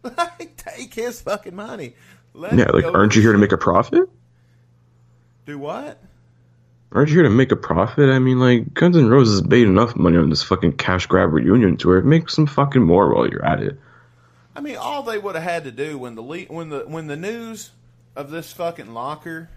[0.18, 1.96] Like, take his fucking money.
[2.34, 4.10] Let Yeah, like aren't you here to make a profit?
[5.46, 5.98] do what?
[6.94, 8.10] Aren't you here to make a profit?
[8.10, 11.76] I mean, like Guns N' Roses made enough money on this fucking cash grab reunion
[11.76, 12.02] tour.
[12.04, 13.80] Make some fucking more while you're at it.
[14.56, 17.08] I mean, all they would have had to do when the le- when the when
[17.08, 17.72] the news
[18.16, 19.50] of this fucking locker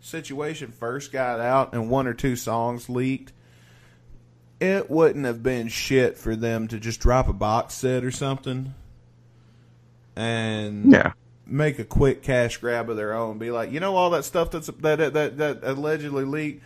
[0.00, 3.32] situation first got out and one or two songs leaked,
[4.60, 8.74] it wouldn't have been shit for them to just drop a box set or something
[10.16, 11.12] and Yeah.
[11.46, 13.38] Make a quick cash grab of their own.
[13.38, 16.62] Be like, you know, all that stuff that's that that that, that allegedly leaked.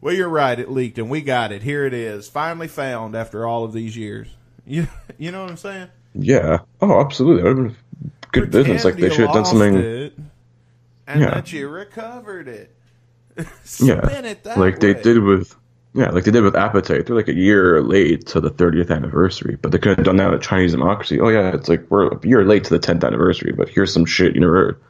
[0.00, 1.62] Well, you're right, it leaked, and we got it.
[1.62, 4.28] Here it is, finally found after all of these years.
[4.66, 4.86] You
[5.16, 5.88] you know what I'm saying?
[6.12, 6.58] Yeah.
[6.82, 7.42] Oh, absolutely.
[7.42, 8.84] That would have been good business.
[8.84, 9.76] Like they should have done something.
[9.76, 10.12] it
[11.06, 11.30] and Yeah.
[11.30, 12.74] that you recovered it.
[13.80, 14.06] Yeah.
[14.10, 15.56] It that like they did with
[15.94, 17.06] yeah, like they did with Appetite.
[17.06, 20.30] They're like a year late to the 30th anniversary, but they could have done that
[20.30, 21.18] with Chinese Democracy.
[21.20, 24.04] Oh yeah, it's like we're a year late to the 10th anniversary, but here's some
[24.04, 24.80] shit you never heard.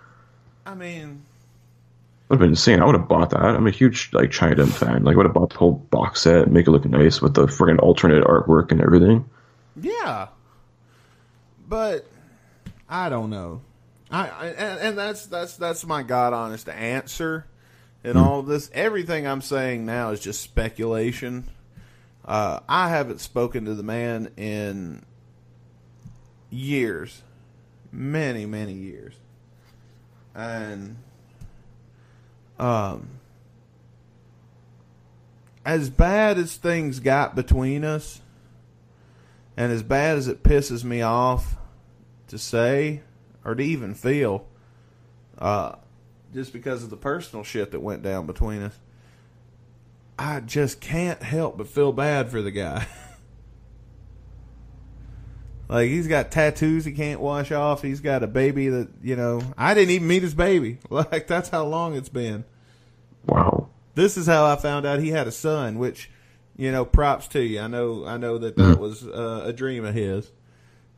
[0.67, 1.23] I mean,
[2.29, 2.81] I Would have been insane.
[2.81, 3.41] I would have bought that.
[3.41, 5.05] I'm a huge like China fan.
[5.05, 7.79] Like, would have bought the whole box set, make it look nice with the friggin'
[7.79, 9.25] alternate artwork and everything.
[9.81, 10.29] yeah,
[11.69, 12.07] but
[12.89, 13.63] I don't know.
[14.11, 17.47] I, I and, and that's that's that's my god honest answer.
[18.05, 21.45] In all of this, everything I'm saying now is just speculation.
[22.25, 25.05] Uh, I haven't spoken to the man in
[26.51, 27.23] years,
[27.91, 29.15] many many years,
[30.35, 30.97] and
[32.59, 33.09] um,
[35.65, 38.21] as bad as things got between us,
[39.57, 41.57] and as bad as it pisses me off
[42.29, 43.01] to say
[43.45, 44.47] or to even feel,
[45.39, 45.73] uh,
[46.33, 48.79] just because of the personal shit that went down between us,
[50.19, 52.87] I just can't help but feel bad for the guy.
[55.69, 57.83] like he's got tattoos he can't wash off.
[57.83, 60.79] He's got a baby that you know I didn't even meet his baby.
[60.91, 62.45] Like that's how long it's been.
[63.27, 63.69] Wow.
[63.95, 66.11] This is how I found out he had a son, which
[66.59, 67.61] you know, props to you.
[67.61, 70.31] I know, I know that that was uh, a dream of his.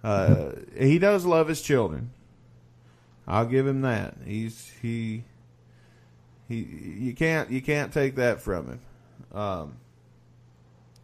[0.02, 2.10] Uh, he does love his children.
[3.30, 4.16] I'll give him that.
[4.26, 5.22] He's he
[6.48, 6.56] he.
[6.56, 8.80] You can't you can't take that from him.
[9.32, 9.76] Um,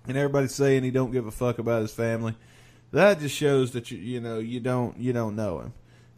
[0.09, 2.35] and everybody's saying he don't give a fuck about his family.
[2.91, 5.73] That just shows that you you know you don't you don't know him.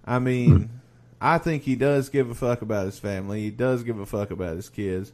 [0.06, 0.80] I mean,
[1.20, 3.42] I think he does give a fuck about his family.
[3.42, 5.12] He does give a fuck about his kids.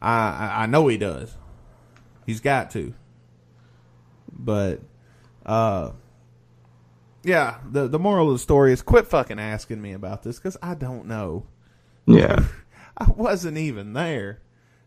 [0.00, 1.34] I I, I know he does.
[2.24, 2.94] He's got to.
[4.32, 4.80] But
[5.44, 5.90] uh
[7.22, 10.56] yeah, the the moral of the story is quit fucking asking me about this cuz
[10.62, 11.46] I don't know.
[12.06, 12.44] Yeah.
[12.98, 14.40] I wasn't even there.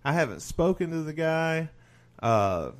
[0.03, 1.69] I haven't spoken to the guy.
[2.21, 2.71] Uh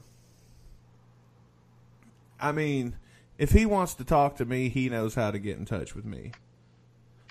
[2.40, 2.98] I mean,
[3.38, 6.06] if he wants to talk to me, he knows how to get in touch with
[6.06, 6.32] me.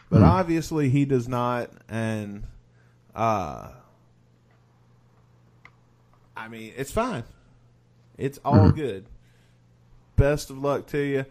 [0.09, 2.45] But obviously he does not and
[3.15, 3.71] uh
[6.37, 7.25] I mean, it's fine.
[8.17, 9.07] It's all good.
[10.17, 11.27] Best of luck to you.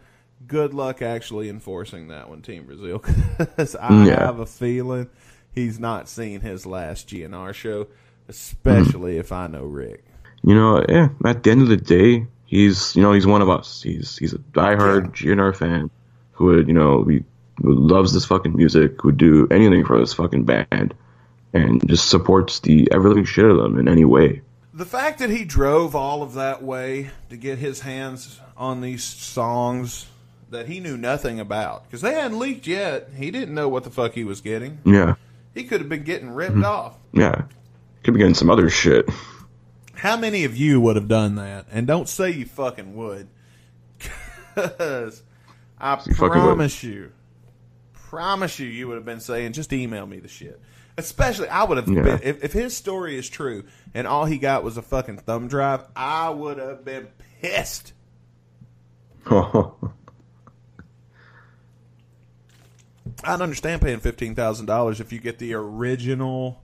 [0.46, 2.98] Good luck actually enforcing that one, Team Brazil,
[3.38, 4.24] because I Yeah.
[4.26, 5.08] have a feeling
[5.54, 7.86] he's not seen his last GNR show,
[8.28, 10.04] especially if I know Rick.
[10.42, 11.08] You know, yeah.
[11.24, 13.82] At the end of the day, he's you know he's one of us.
[13.82, 15.90] He's he's a diehard GNR fan
[16.32, 17.24] who would you know we
[17.62, 20.94] who loves this fucking music, would do anything for this fucking band,
[21.52, 24.40] and just supports the ever living shit of them in any way.
[24.74, 29.04] The fact that he drove all of that way to get his hands on these
[29.04, 30.06] songs
[30.52, 33.10] that he knew nothing about, because they hadn't leaked yet.
[33.16, 34.78] He didn't know what the fuck he was getting.
[34.84, 35.14] Yeah,
[35.54, 36.64] He could have been getting ripped mm-hmm.
[36.64, 36.96] off.
[37.12, 37.42] yeah.
[38.04, 39.08] Could be getting some other shit.
[39.94, 41.66] How many of you would have done that?
[41.70, 43.28] And don't say you fucking would.
[44.54, 45.22] Because
[45.78, 47.12] I You promise you,
[47.94, 50.60] promise you, you would have been saying, just email me the shit.
[50.98, 52.02] Especially, I would have Yeah.
[52.02, 55.46] been, if, if his story is true and all he got was a fucking thumb
[55.48, 57.06] drive, I would have been
[57.40, 57.92] pissed.
[63.24, 66.62] I'd understand paying fifteen thousand dollars if you get the original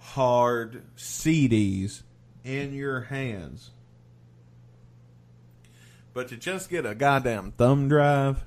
[0.00, 2.02] hard CDs
[2.44, 3.70] in your hands.
[6.14, 8.42] But to just get a goddamn thumb drive,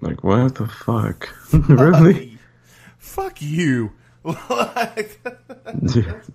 [0.00, 1.28] like what the fuck?
[1.52, 2.38] really?
[2.98, 3.92] fuck you.
[4.50, 5.20] like,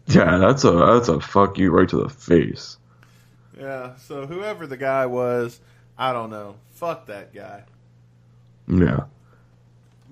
[0.08, 2.78] yeah, that's a that's a fuck you right to the face.
[3.60, 3.96] yeah.
[3.98, 5.60] So whoever the guy was,
[5.98, 6.56] I don't know.
[6.72, 7.64] Fuck that guy.
[8.68, 9.02] Yeah.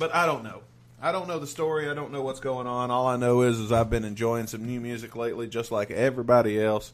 [0.02, 0.64] But I don't know.
[1.00, 1.88] I don't know the story.
[1.88, 2.90] I don't know what's going on.
[2.90, 6.60] All I know is, is I've been enjoying some new music lately, just like everybody
[6.60, 6.92] else.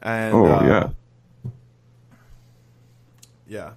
[0.00, 1.50] And Oh uh, yeah.
[3.46, 3.70] yeah.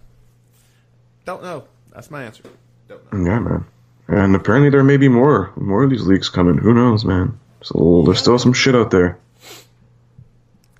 [1.26, 1.66] Don't know.
[1.94, 2.44] That's my answer.
[2.88, 3.30] Don't know.
[3.30, 3.66] Yeah, man.
[4.08, 6.58] And apparently there may be more more of these leaks coming.
[6.58, 7.38] Who knows, man?
[7.64, 9.20] So there's still some shit out there.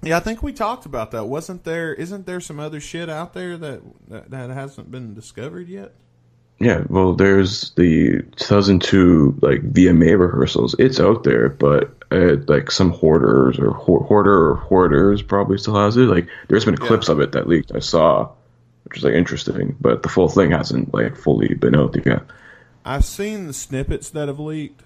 [0.02, 1.26] Yeah, I think we talked about that.
[1.26, 1.94] Wasn't there?
[1.94, 5.94] Isn't there some other shit out there that that, that hasn't been discovered yet?
[6.62, 10.76] Yeah, well, there's the 2002 like VMA rehearsals.
[10.78, 15.76] It's out there, but uh, like some hoarders or hoar- hoarder or hoarders probably still
[15.76, 16.02] has it.
[16.02, 17.72] Like there's been clips of it that leaked.
[17.74, 18.30] I saw,
[18.84, 22.22] which is like interesting, but the full thing hasn't like fully been out yet.
[22.86, 24.84] I've seen the snippets that have leaked,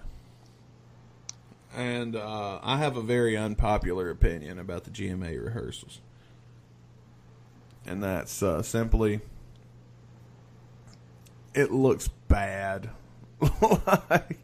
[1.76, 6.00] and uh, I have a very unpopular opinion about the VMA rehearsals,
[7.86, 9.20] and that's uh, simply
[11.56, 12.90] it looks bad.
[14.10, 14.40] like,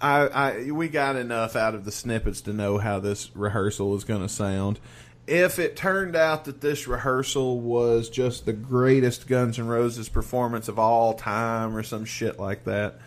[0.00, 4.04] I, I, we got enough out of the snippets to know how this rehearsal is
[4.04, 4.80] going to sound.
[5.26, 10.66] If it turned out that this rehearsal was just the greatest Guns N' Roses performance
[10.66, 12.98] of all time or some shit like that,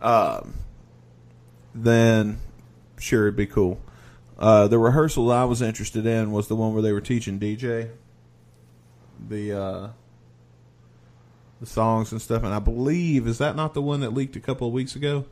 [0.00, 0.54] um,
[1.74, 2.38] then
[2.98, 3.78] sure it'd be cool.
[4.38, 7.90] Uh, the rehearsal I was interested in was the one where they were teaching DJ
[9.28, 9.88] the uh,
[11.60, 14.40] the songs and stuff, and I believe is that not the one that leaked a
[14.40, 15.24] couple of weeks ago?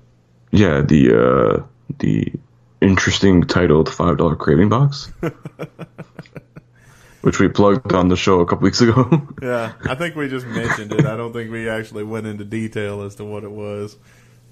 [0.51, 1.63] Yeah, the uh,
[1.99, 2.33] the
[2.81, 5.13] interesting titled five dollar craving box,
[7.23, 9.27] which we plugged on the show a couple weeks ago.
[9.43, 11.07] Yeah, I think we just mentioned it.
[11.07, 13.97] I don't think we actually went into detail as to what it was.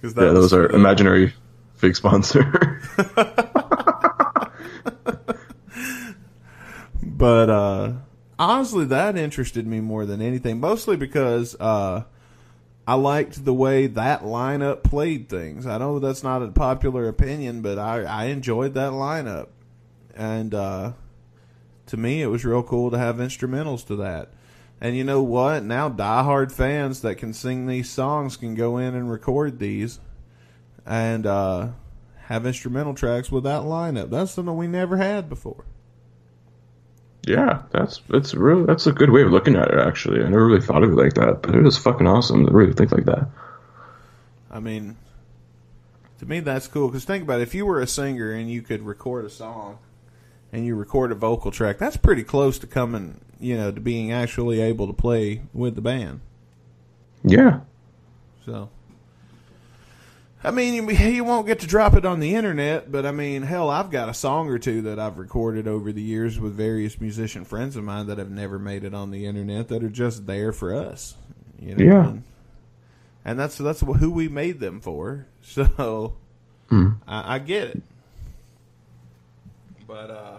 [0.01, 1.35] Because yeah, that was our imaginary
[1.74, 2.81] fake sponsor.
[7.16, 7.93] But uh,
[8.39, 10.61] honestly, that interested me more than anything.
[10.61, 12.05] Mostly because uh,
[12.87, 15.66] I liked the way that lineup played things.
[15.66, 19.49] I know that's not a popular opinion, but I, I enjoyed that lineup.
[20.14, 20.93] and uh,
[21.87, 24.30] to me, it was real cool to have instrumentals to that.
[24.80, 25.64] And you know what?
[25.64, 30.01] Now, diehard fans that can sing these songs can go in and record these
[30.84, 31.68] and uh,
[32.24, 34.11] have instrumental tracks with that lineup.
[34.11, 35.64] That's something we never had before.
[37.27, 39.79] Yeah, that's that's really that's a good way of looking at it.
[39.79, 42.53] Actually, I never really thought of it like that, but it is fucking awesome to
[42.53, 43.29] really think like that.
[44.49, 44.97] I mean,
[46.20, 46.87] to me, that's cool.
[46.87, 47.43] Because think about it.
[47.43, 49.79] If you were a singer and you could record a song
[50.53, 54.12] and you record a vocal track, that's pretty close to coming, you know, to being
[54.12, 56.20] actually able to play with the band.
[57.24, 57.61] Yeah,
[58.45, 58.68] So,
[60.45, 63.43] I mean, you, you won't get to drop it on the internet, but I mean,
[63.43, 67.01] hell, I've got a song or two that I've recorded over the years with various
[67.01, 70.26] musician friends of mine that have never made it on the internet that are just
[70.26, 71.16] there for us.
[71.59, 71.84] You know?
[71.84, 72.09] Yeah.
[72.09, 72.22] And,
[73.24, 75.26] and that's that's who we made them for.
[75.47, 76.14] So,
[77.07, 77.82] I, I get it.
[79.87, 80.39] But uh,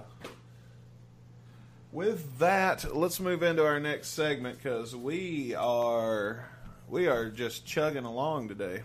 [1.94, 6.50] with that, let's move into our next segment because we are
[6.90, 8.84] we are just chugging along today.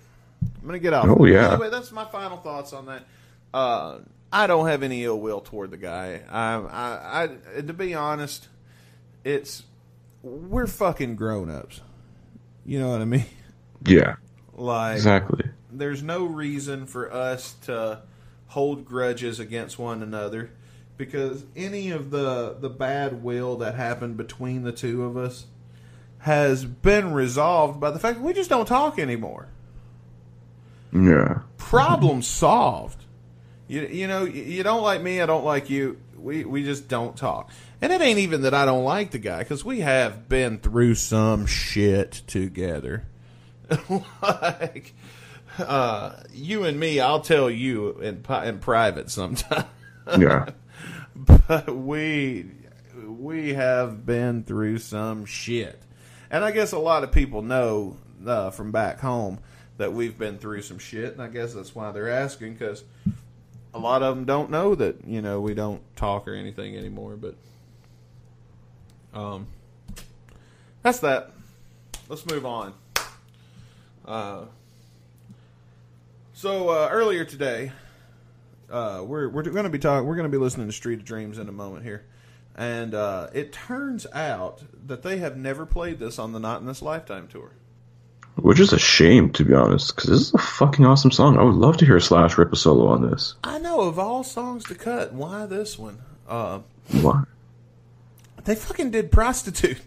[0.63, 1.07] I'm gonna get off.
[1.09, 1.53] Oh, yeah.
[1.53, 3.05] Anyway, that's my final thoughts on that.
[3.53, 3.99] Uh,
[4.33, 6.23] I don't have any ill will toward the guy.
[6.31, 8.49] I, I, I, to be honest,
[9.25, 9.65] it's
[10.23, 11.81] we're fucking grown ups.
[12.65, 13.27] You know what I mean?
[13.85, 14.15] yeah,
[14.55, 15.51] Like exactly.
[15.71, 18.03] there's no reason for us to
[18.47, 20.51] hold grudges against one another
[20.97, 25.47] because any of the the bad will that happened between the two of us
[26.19, 29.49] has been resolved by the fact that we just don't talk anymore.
[30.93, 33.05] Yeah, Problem solved.
[33.67, 35.99] You you know you don't like me, I don't like you.
[36.17, 37.51] We we just don't talk.
[37.81, 40.95] And it ain't even that I don't like the guy because we have been through
[40.97, 43.05] some shit together.
[44.23, 44.95] like
[45.59, 49.65] uh, you and me, I'll tell you in in private sometime.
[50.19, 50.51] yeah,
[51.15, 52.51] but we
[53.07, 55.83] we have been through some shit,
[56.31, 59.39] and I guess a lot of people know uh, from back home
[59.83, 62.85] that we've been through some shit, and I guess that's why they're asking because
[63.75, 67.17] a lot of them don't know that you know we don't talk or anything anymore.
[67.17, 67.35] But
[69.13, 69.49] um,
[70.83, 71.33] that's that.
[72.09, 72.75] Let's move on.
[74.05, 74.45] Uh,
[76.33, 77.73] so uh, earlier today,
[78.71, 80.07] uh, we're we're going to be talking.
[80.07, 82.05] We're going to be listening to Street of Dreams in a moment here,
[82.55, 86.69] and uh, it turns out that they have never played this on the Not in
[86.69, 87.51] This Lifetime tour.
[88.37, 91.39] Which is a shame to be honest, because this is a fucking awesome song.
[91.39, 93.35] I would love to hear Slash rip a solo on this.
[93.45, 95.99] I know of all songs to cut, why this one?
[96.29, 96.61] Uh,
[97.01, 97.25] Why?
[98.45, 99.81] they fucking did "Prostitute."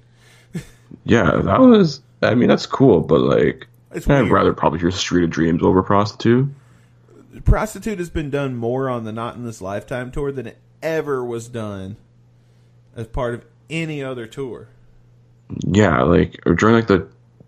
[1.04, 2.02] Yeah, that was.
[2.22, 6.48] I mean, that's cool, but like, I'd rather probably hear Street of Dreams over Prostitute.
[7.44, 11.24] "Prostitute" has been done more on the Not in This Lifetime tour than it ever
[11.24, 11.98] was done
[12.96, 14.70] as part of any other tour.
[15.66, 17.08] Yeah, like or during like the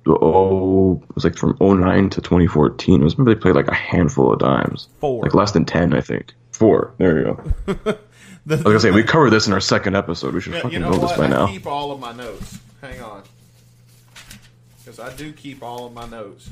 [0.09, 3.01] oh, it was like from 09 to 2014.
[3.01, 5.23] It was maybe they played like a handful of times, Four.
[5.23, 6.33] like less than ten, I think.
[6.51, 6.93] Four.
[6.97, 7.23] There you
[7.65, 7.97] go.
[8.45, 10.33] The- Like I say, we covered this in our second episode.
[10.33, 11.47] We should Yeah, fucking you know know this by I now.
[11.47, 12.57] keep all of my notes.
[12.79, 13.23] Hang on.
[14.79, 16.49] Because I do keep all of my notes.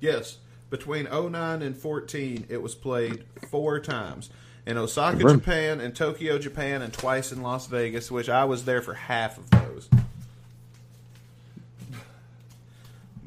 [0.00, 0.38] Yes,
[0.70, 4.30] between 09 and 14, it was played four times.
[4.66, 5.18] In Osaka.
[5.18, 9.38] Japan, and Tokyo, Japan, and twice in Las Vegas, which I was there for half
[9.38, 9.88] of those.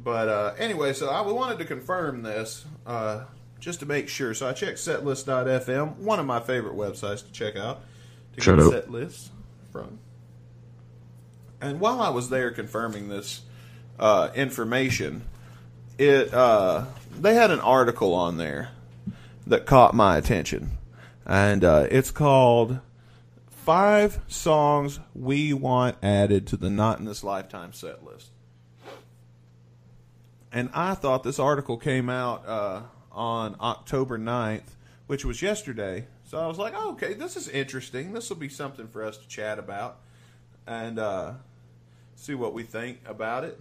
[0.04, 3.26] But uh, anyway, so I wanted to confirm this uh,
[3.60, 4.34] just to make sure.
[4.34, 7.82] So I checked setlist.fm, one of my favorite websites to check out
[8.36, 8.72] to Shout get out.
[8.72, 9.30] set lists
[9.72, 10.00] from.
[11.62, 13.42] And while I was there confirming this
[14.00, 15.24] uh, information,
[15.98, 16.86] it uh,
[17.20, 18.70] they had an article on there
[19.46, 20.72] that caught my attention,
[21.30, 22.80] and uh, it's called
[23.50, 28.32] Five Songs We Want Added to the Not in This Lifetime Set List."
[30.52, 34.64] And I thought this article came out uh, on October 9th,
[35.06, 36.08] which was yesterday.
[36.26, 38.14] So I was like, oh, okay, this is interesting.
[38.14, 40.00] This will be something for us to chat about
[40.66, 41.34] and uh,
[42.16, 43.60] see what we think about it.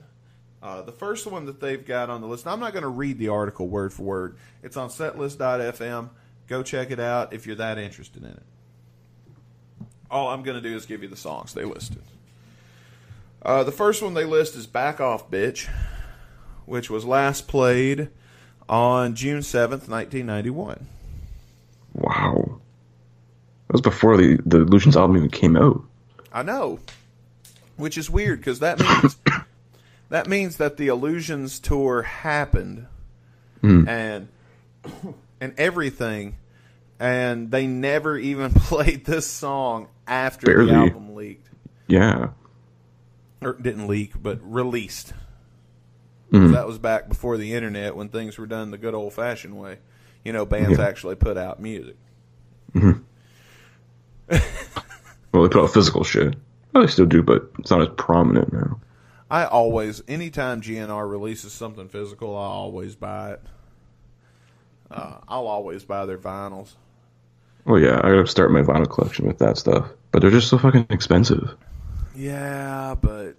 [0.62, 3.18] Uh, the first one that they've got on the list, I'm not going to read
[3.18, 4.38] the article word for word.
[4.62, 6.08] It's on setlist.fm.
[6.48, 8.42] Go check it out if you're that interested in it.
[10.10, 12.02] All I'm going to do is give you the songs they listed.
[13.42, 15.68] Uh, the first one they list is Back Off Bitch,
[16.64, 18.08] which was last played
[18.68, 20.86] on June 7th, 1991.
[21.94, 22.60] Wow,
[23.66, 25.82] that was before the the Illusions album even came out.
[26.32, 26.80] I know,
[27.76, 29.16] which is weird because that means
[30.08, 32.86] that means that the Illusions tour happened,
[33.88, 34.28] and
[35.40, 36.36] and everything,
[37.00, 40.66] and they never even played this song after Barely.
[40.70, 41.48] the album leaked
[41.86, 42.28] Yeah.
[43.40, 45.12] or didn't leak, but released.
[46.32, 46.52] Mhm.
[46.52, 49.78] That was back before the internet when things were done the good old fashioned way.
[50.24, 50.84] You know, bands Yeah.
[50.86, 51.96] actually put out music.
[55.32, 56.36] Well, they put out physical shit.
[56.74, 58.80] Oh, they still do, but it's not as prominent now.
[59.30, 63.42] I always, anytime GNR releases something physical, I always buy it.
[64.90, 66.74] Uh, I'll always buy their vinyls.
[67.64, 69.90] Well, yeah, I gotta start my vinyl collection with that stuff.
[70.10, 71.54] But they're just so fucking expensive.
[72.16, 73.36] Yeah, but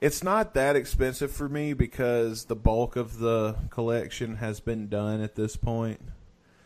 [0.00, 5.20] it's not that expensive for me because the bulk of the collection has been done
[5.20, 6.00] at this point.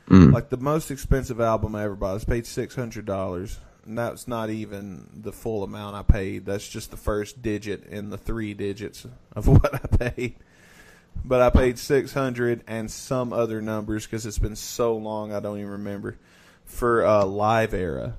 [0.08, 0.32] Mm.
[0.32, 4.28] Like the most expensive album I ever bought, I paid six hundred dollars, and that's
[4.28, 6.46] not even the full amount I paid.
[6.46, 10.36] That's just the first digit in the three digits of what I paid.
[11.24, 15.40] But I paid six hundred and some other numbers because it's been so long I
[15.40, 16.16] don't even remember
[16.64, 18.14] for uh, Live Era.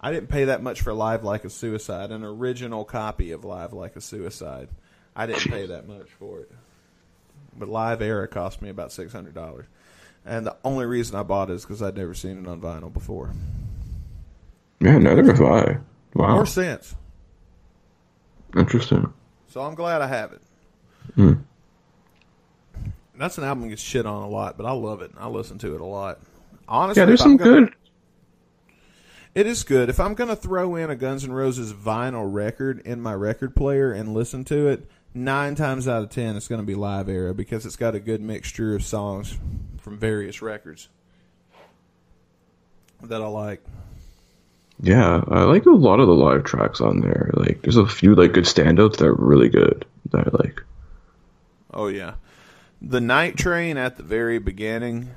[0.00, 3.72] I didn't pay that much for Live Like a Suicide, an original copy of Live
[3.72, 4.68] Like a Suicide.
[5.14, 6.50] I didn't pay that much for it.
[7.58, 9.64] But Live Era cost me about six hundred dollars,
[10.26, 12.92] and the only reason I bought it is because I'd never seen it on vinyl
[12.92, 13.32] before
[14.80, 15.78] Yeah, neither have I.
[16.14, 16.34] Wow.
[16.34, 16.94] More since.
[18.54, 19.12] Interesting.
[19.48, 20.42] So I'm glad I have it.
[21.14, 21.32] Hmm.
[23.18, 25.10] That's an album that gets shit on a lot, but I love it.
[25.18, 26.20] I listen to it a lot.
[26.68, 27.74] Honestly, Yeah, there's some gonna- good.
[29.34, 29.90] It is good.
[29.90, 33.54] If I'm going to throw in a Guns N' Roses vinyl record in my record
[33.54, 37.08] player and listen to it, nine times out of ten it's going to be Live
[37.10, 39.36] Era because it's got a good mixture of songs
[39.78, 40.88] from various records
[43.02, 43.62] that I like.
[44.80, 47.30] Yeah, I like a lot of the live tracks on there.
[47.34, 50.62] Like, there's a few like good standouts that are really good that I like.
[51.72, 52.14] Oh yeah,
[52.80, 55.10] the Night Train at the very beginning.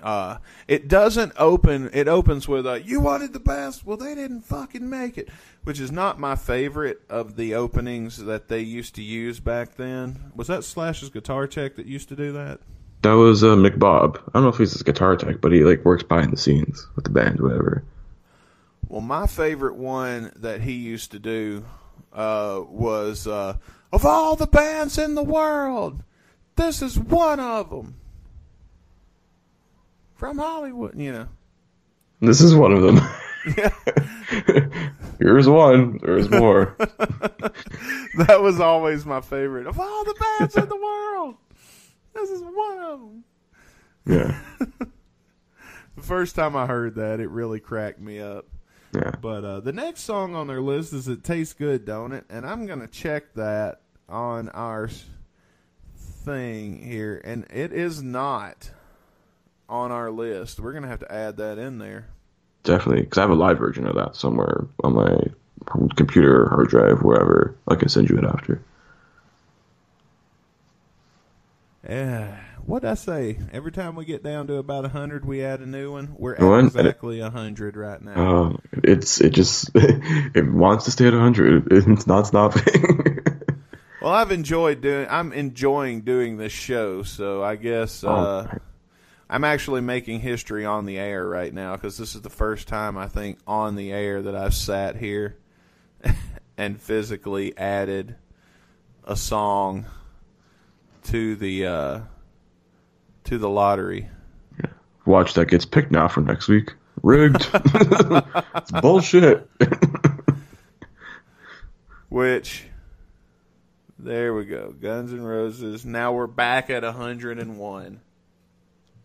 [0.00, 0.38] Uh,
[0.68, 1.90] it doesn't open.
[1.92, 5.28] It opens with a "You wanted the best." Well, they didn't fucking make it,
[5.64, 10.32] which is not my favorite of the openings that they used to use back then.
[10.34, 12.60] Was that Slash's Guitar Tech that used to do that?
[13.02, 14.18] That was uh, Mick Bob.
[14.18, 16.86] I don't know if he's a guitar tech, but he like works behind the scenes
[16.96, 17.84] with the band, whatever.
[18.88, 21.64] Well, my favorite one that he used to do
[22.12, 23.58] uh, was uh,
[23.92, 26.02] of all the bands in the world,
[26.56, 27.94] this is one of them
[30.14, 30.98] from Hollywood.
[30.98, 31.28] You know.
[32.20, 33.00] This is one of them.
[33.56, 33.70] Yeah.
[35.20, 35.98] Here's one.
[36.02, 36.76] There's more.
[38.16, 39.66] That was always my favorite.
[39.66, 41.34] Of all the bands in the world,
[42.14, 43.24] this is one of them.
[44.06, 44.40] yeah.
[45.96, 48.46] The first time I heard that, it really cracked me up.
[48.94, 49.12] Yeah.
[49.20, 52.46] But uh, the next song on their list is "It Tastes Good, Don't It?" And
[52.46, 54.88] I'm gonna check that on our
[56.26, 58.70] thing here, and it is not
[59.68, 60.60] on our list.
[60.60, 62.08] We're gonna have to add that in there.
[62.64, 65.18] Definitely, because I have a live version of that somewhere on my
[65.96, 67.56] computer, hard drive, wherever.
[67.66, 68.62] I can send you it after.
[71.88, 72.36] Yeah.
[72.66, 73.38] What'd I say?
[73.52, 76.16] Every time we get down to about a hundred, we add a new one.
[76.18, 78.42] We're at exactly a hundred right now.
[78.42, 81.68] Uh, it's it just it wants to stay at a 100.
[81.70, 83.20] It's not stopping.
[84.06, 85.08] Well, I've enjoyed doing.
[85.10, 88.58] I'm enjoying doing this show, so I guess uh, Oh.
[89.28, 92.96] I'm actually making history on the air right now because this is the first time
[92.96, 95.36] I think on the air that I've sat here
[96.56, 98.14] and physically added
[99.02, 99.86] a song
[101.06, 102.00] to the uh,
[103.24, 104.08] to the lottery.
[105.04, 106.74] Watch that gets picked now for next week.
[107.02, 107.44] Rigged.
[108.54, 109.50] it's bullshit.
[112.08, 112.68] Which,
[113.98, 115.84] there we go, Guns and Roses.
[115.84, 118.00] Now we're back at 101.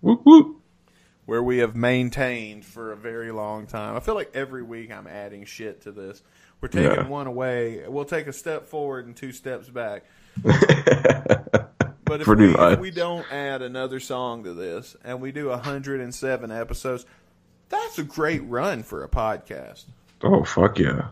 [0.01, 0.57] whoop whoop.
[1.25, 3.95] where we have maintained for a very long time.
[3.95, 6.21] I feel like every week I'm adding shit to this.
[6.59, 7.07] We're taking Yeah.
[7.07, 7.83] one away.
[7.87, 10.03] We'll take a step forward and two steps back.
[12.03, 16.51] But if we, if we don't add another song to this and we do 107
[16.51, 17.05] episodes,
[17.69, 19.85] that's a great run for a podcast.
[20.21, 21.11] Oh fuck yeah.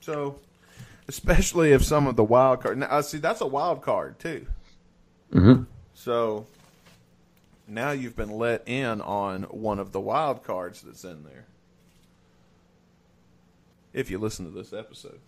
[0.00, 0.38] So,
[1.08, 2.78] especially if some of the wild card.
[2.78, 4.46] Now, I see that's a wild card too.
[5.32, 5.66] Mhm.
[5.94, 6.46] So
[7.66, 11.46] now you've been let in on one of the wild cards that's in there.
[13.92, 15.18] If you listen to this episode,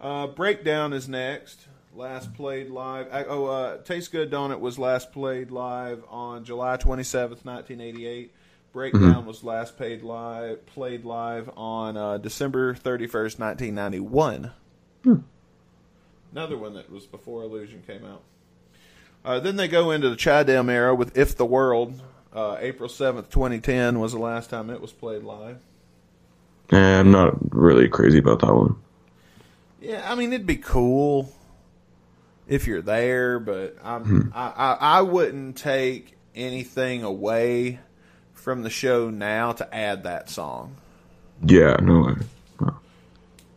[0.00, 1.66] uh, breakdown is next.
[1.94, 3.08] Last played live.
[3.10, 7.44] uh, Oh, uh, Taste Good Don't It was last played live on July twenty seventh,
[7.44, 8.32] nineteen eighty eight.
[8.72, 14.52] Breakdown was last played live played live on uh, December thirty first, nineteen ninety one.
[16.32, 18.22] Another one that was before Illusion came out.
[19.24, 22.00] Uh, then they go into the Chidem era with "If the World."
[22.32, 25.58] Uh, April seventh, twenty ten, was the last time it was played live.
[26.70, 28.76] And I'm not really crazy about that one.
[29.80, 31.32] Yeah, I mean it'd be cool
[32.46, 37.80] if you're there, but I'm, I, I I wouldn't take anything away
[38.34, 40.76] from the show now to add that song.
[41.42, 42.14] Yeah, no way.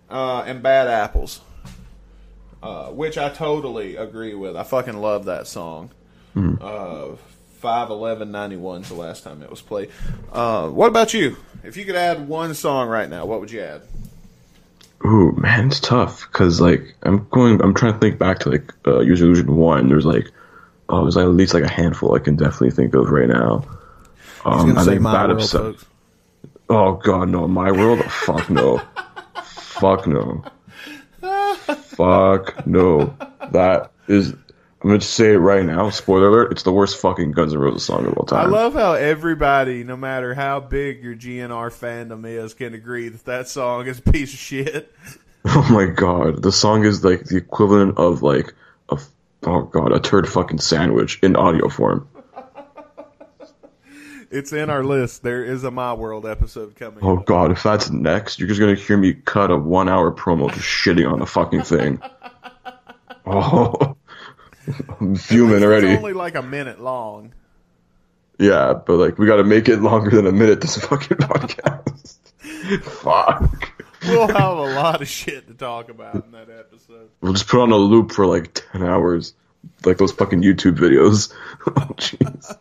[0.09, 1.41] Uh, and Bad Apples,
[2.63, 4.55] uh, which I totally agree with.
[4.55, 5.91] I fucking love that song.
[6.35, 7.15] Uh,
[7.59, 9.89] Five eleven ninety one is the last time it was played.
[10.31, 11.35] Uh, what about you?
[11.61, 13.81] If you could add one song right now, what would you add?
[15.05, 18.73] Ooh, man, it's tough because like I'm going, I'm trying to think back to like
[18.87, 19.89] uh, Use Your Illusion One.
[19.89, 20.31] There's like,
[20.87, 23.65] oh, there's like at least like a handful I can definitely think of right now.
[24.45, 25.75] Um, I think Bad Obsession.
[26.69, 28.01] Oh god, no, my world.
[28.05, 28.81] Fuck no.
[29.79, 30.43] Fuck no.
[31.21, 33.15] Fuck no.
[33.51, 34.33] That is.
[34.81, 35.89] I'm gonna just say it right now.
[35.89, 36.51] Spoiler alert!
[36.53, 38.47] It's the worst fucking Guns N' Roses song of all time.
[38.47, 43.25] I love how everybody, no matter how big your GNR fandom is, can agree that
[43.25, 44.93] that song is a piece of shit.
[45.45, 48.53] oh my god, the song is like the equivalent of like
[48.87, 48.97] a
[49.43, 52.07] oh god a turd fucking sandwich in audio form.
[54.31, 55.23] It's in our list.
[55.23, 56.99] There is a My World episode coming.
[57.03, 60.49] Oh god, if that's next, you're just gonna hear me cut a one hour promo
[60.53, 62.01] just shitting on the fucking thing.
[63.31, 63.95] Oh,
[64.99, 65.87] I'm fuming It's already.
[65.89, 67.33] only like a minute long.
[68.39, 72.17] Yeah, but like we got to make it longer than a minute this fucking podcast.
[72.81, 73.71] Fuck.
[74.07, 77.09] We'll have a lot of shit to talk about in that episode.
[77.21, 79.33] We'll just put on a loop for like ten hours,
[79.85, 81.31] like those fucking YouTube videos.
[81.67, 82.57] oh jeez.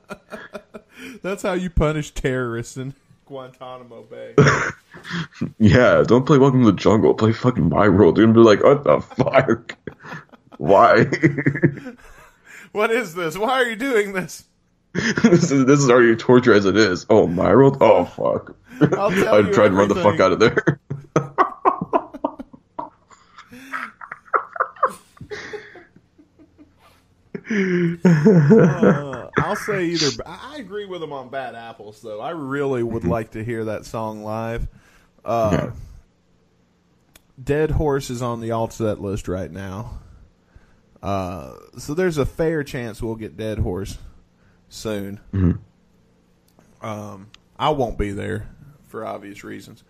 [1.23, 2.95] That's how you punish terrorists in
[3.27, 4.35] Guantanamo Bay.
[5.59, 7.15] Yeah, don't play Welcome to the Jungle.
[7.15, 8.17] Play fucking My World.
[8.17, 9.77] You're gonna be like, what the fuck?
[10.59, 11.05] Why?
[12.73, 13.39] what is this?
[13.39, 14.45] Why are you doing this?
[15.23, 17.07] this is this is already torture as it is.
[17.11, 17.79] Oh, My World.
[17.81, 18.57] Oh fuck.
[18.99, 20.81] I'll tell I'd try to run the fuck out of there.
[28.05, 30.09] Uh, I'll say either.
[30.27, 32.21] I agree with him on Bad Apples, though.
[32.21, 34.69] I really would like to hear that song live.
[35.25, 35.71] Uh, Yeah.
[37.43, 40.01] Dead Horse is on the alt set list right now.
[41.03, 43.97] Uh, so there's a fair chance we'll get Dead Horse
[44.69, 45.21] soon.
[46.83, 47.29] Um,
[47.59, 48.49] I won't be there
[48.89, 49.85] for obvious reasons.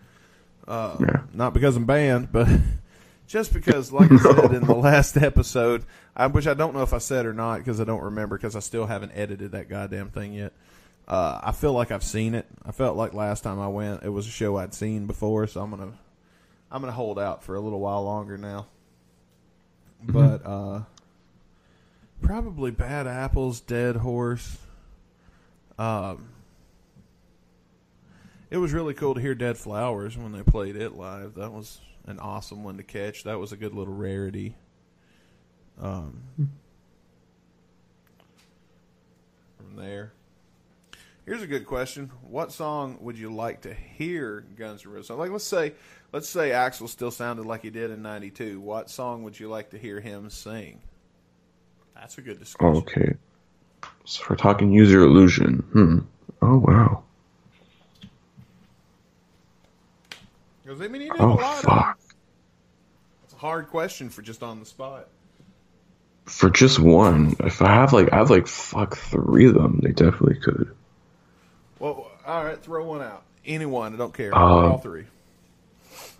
[0.67, 1.21] Uh, Yeah.
[1.33, 2.47] Not because I'm banned, but
[3.29, 6.93] just because, like I said in the last episode, I, which I don't know if
[6.93, 10.09] I said or not because I don't remember because I still haven't edited that goddamn
[10.09, 10.51] thing yet.
[11.07, 12.47] Uh, I feel like I've seen it.
[12.65, 15.61] I felt like last time I went, it was a show I'd seen before, so
[15.61, 15.93] I'm gonna,
[16.71, 18.65] I'm gonna hold out for a little while longer now.
[20.03, 20.81] But uh,
[22.23, 24.57] probably Bad Apples, Dead Horse.
[25.77, 26.29] Um,
[28.49, 31.35] it was really cool to hear Dead Flowers when they played it live.
[31.35, 33.23] That was an awesome one to catch.
[33.23, 34.55] That was a good little rarity.
[35.81, 36.23] Um,
[39.57, 40.13] from there.
[41.25, 42.11] Here's a good question.
[42.23, 45.11] What song would you like to hear Guns N' Roses?
[45.11, 45.73] Like let's say
[46.11, 48.59] let's say Axl still sounded like he did in 92.
[48.59, 50.81] What song would you like to hear him sing?
[51.93, 52.77] That's a good discussion.
[52.77, 53.15] Okay.
[54.05, 55.57] So we're talking Use Your Illusion.
[55.71, 55.99] Hmm.
[56.41, 57.03] Oh wow.
[60.69, 61.99] Because I mean, he did Oh a lot of fuck.
[63.23, 65.07] It's a hard question for just on the spot.
[66.27, 69.93] For just one, if I have like I have like fuck three of them, they
[69.93, 70.75] definitely could.
[71.79, 73.23] Well, all right, throw one out.
[73.47, 74.31] Anyone, I don't care.
[74.35, 75.05] Uh, All three.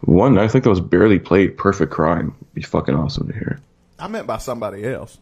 [0.01, 1.55] One I think that was barely played.
[1.55, 2.33] Perfect crime.
[2.55, 3.59] Be fucking awesome to hear.
[3.99, 5.19] I meant by somebody else.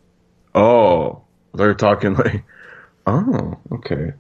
[0.56, 1.24] Oh,
[1.54, 2.46] they're talking like.
[3.06, 4.14] Oh, okay.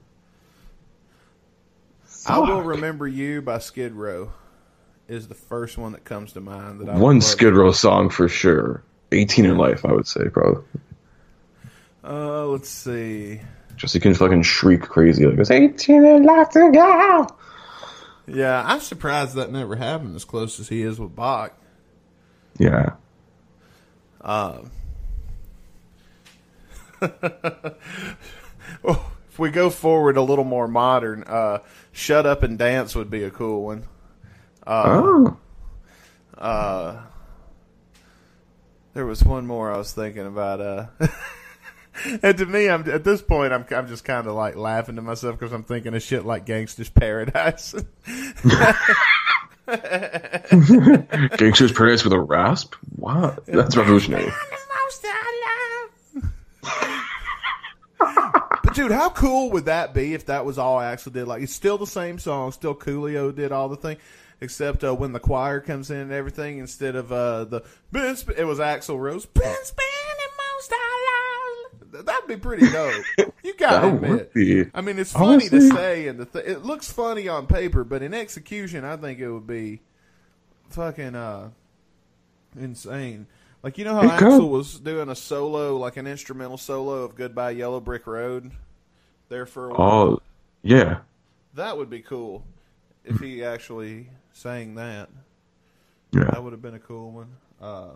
[2.25, 4.33] I will remember you by Skid Row.
[5.07, 7.21] Is the first one that comes to mind that I One.
[7.21, 8.83] Skid Row song for sure.
[9.13, 10.63] 18 and Life, I would say, probably.
[12.03, 13.39] Uh, let's see.
[13.77, 17.27] Just you can fucking shriek crazy like it's 18 and Life to go.
[18.27, 21.53] Yeah, I'm surprised that never happened as close as he is with Bach.
[22.57, 22.95] Yeah.
[24.21, 24.65] Oh,
[27.01, 27.75] if
[29.37, 31.59] we go forward a little more modern, uh,
[31.91, 33.83] "Shut Up and Dance" would be a cool one.
[34.69, 35.37] Oh.
[36.37, 37.01] Uh,
[38.93, 40.59] There was one more I was thinking about.
[40.59, 40.87] Uh,
[42.21, 45.01] and to me, I'm at this point, I'm I'm just kind of like laughing to
[45.01, 47.75] myself because I'm thinking of shit like "Gangsta's Paradise."
[49.67, 52.75] Gangsta's Paradise with a rasp?
[52.95, 53.45] What?
[53.45, 54.31] That's revolutionary.
[57.99, 61.27] But dude, how cool would that be if that was all Axl did?
[61.27, 63.97] Like, it's still the same song, still Coolio did all the thing,
[64.41, 68.43] except uh, when the choir comes in and everything, instead of uh, the been it
[68.45, 69.25] was Axl Rose.
[69.25, 69.87] Been spending
[70.57, 70.79] most our
[71.97, 72.05] lives.
[72.05, 73.03] That'd be pretty dope.
[73.43, 74.33] You gotta admit.
[74.33, 74.65] be.
[74.73, 78.01] I mean, it's funny to say, and the th- it looks funny on paper, but
[78.01, 79.81] in execution, I think it would be
[80.69, 81.49] fucking uh,
[82.59, 83.27] insane.
[83.63, 84.17] Like you know how.
[84.17, 88.51] Axl was doing a solo, like an instrumental solo of "Goodbye Yellow Brick Road,"
[89.29, 89.91] there for a while.
[89.91, 90.19] Oh,
[90.61, 90.99] yeah.
[91.53, 92.45] That would be cool
[93.03, 95.09] if he actually sang that.
[96.11, 96.25] Yeah.
[96.25, 97.35] That would have been a cool one.
[97.59, 97.93] Uh,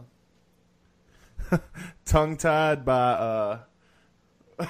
[2.06, 3.60] Tongue tied by uh,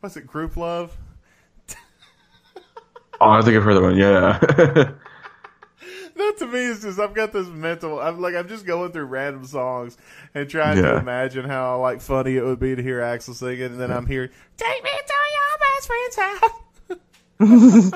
[0.00, 0.26] what's it?
[0.26, 0.90] Grouplove.
[3.20, 3.96] Oh, I think I've heard that one.
[3.96, 4.38] Yeah.
[6.14, 7.98] That to me is just I've got this mental.
[7.98, 9.96] I'm like I'm just going through random songs
[10.34, 13.72] and trying to imagine how like funny it would be to hear Axl sing it,
[13.72, 15.88] and then I'm hearing "Take me to your best
[17.38, 17.92] friend's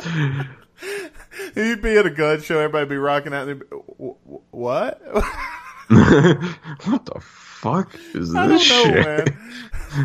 [1.05, 1.22] house."
[1.57, 3.49] You'd be at a gun show, Everybody'd be rocking out.
[3.49, 5.01] And be, "Wh- wh- what?
[5.89, 9.31] what the fuck is I this shit?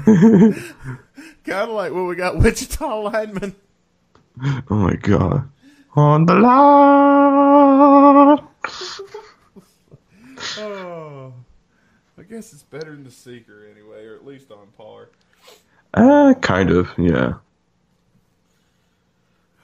[1.45, 3.55] kind of like when we got Wichita lineman.
[4.69, 5.49] Oh my god.
[5.95, 8.39] On the line.
[10.59, 11.33] Oh,
[12.17, 15.09] I guess it's better than the Seeker anyway, or at least on par.
[15.93, 16.89] Uh, kind of.
[16.97, 17.33] Yeah.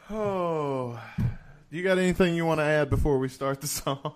[0.10, 1.00] Oh,
[1.78, 4.14] you got anything you want to add before we start the song?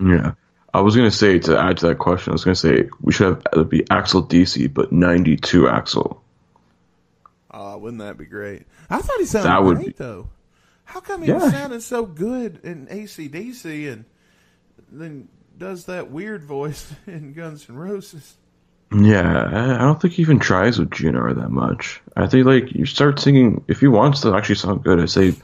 [0.00, 0.32] Yeah.
[0.72, 2.32] I was gonna say to add to that question.
[2.32, 6.18] I was gonna say we should have it be Axl DC, but ninety two Axl.
[7.52, 8.66] Oh, wouldn't that be great?
[8.90, 10.28] I thought he sounded That would great be- though.
[10.86, 14.04] How come he was sounding so good in ACDC and
[14.90, 18.36] then does that weird voice in Guns N' Roses?
[18.92, 22.02] Yeah, I I don't think he even tries with GNR that much.
[22.16, 25.00] I think like you start singing if he wants to actually sound good.
[25.00, 25.34] I say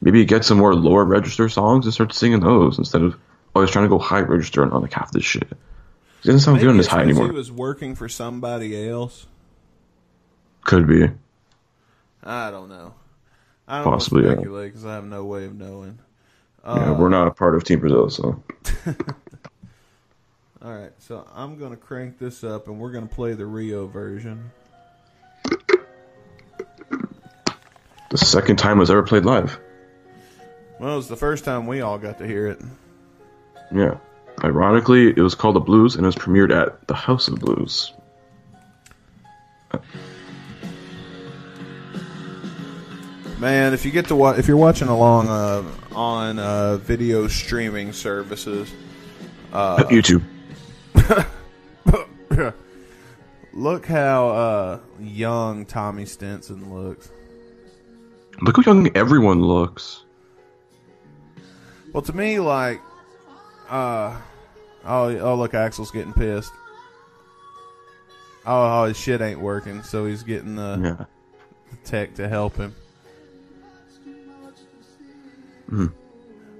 [0.00, 3.16] maybe get some more lower register songs and start singing those instead of
[3.54, 5.48] always trying to go high register and on like half this shit.
[6.22, 7.26] He doesn't sound good on this high anymore.
[7.26, 9.26] He was working for somebody else.
[10.64, 11.08] Could be.
[12.22, 12.94] I don't know.
[13.68, 14.28] I don't Possibly, yeah.
[14.28, 15.98] want to speculate because I have no way of knowing.
[16.64, 18.42] yeah, we're not a part of Team Brazil, so
[20.62, 24.50] All right, so I'm gonna crank this up and we're gonna play the Rio version.
[28.10, 29.58] the second time it was ever played live.
[30.78, 32.60] Well, it was the first time we all got to hear it.
[33.72, 33.96] Yeah.
[34.44, 37.92] Ironically, it was called The Blues and it was premiered at the House of Blues.
[43.38, 45.62] Man, if you get to watch, if you're watching along uh,
[45.94, 48.72] on uh, video streaming services,
[49.52, 50.22] uh, YouTube.
[53.52, 57.10] look how uh, young Tommy Stinson looks.
[58.40, 60.05] Look how young everyone looks.
[61.92, 62.80] Well, to me, like,
[63.70, 64.16] uh,
[64.84, 66.52] oh, oh, look, Axl's getting pissed.
[68.44, 71.04] Oh, oh, his shit ain't working, so he's getting the Yeah.
[71.84, 72.74] tech to help him.
[75.68, 75.86] Hmm.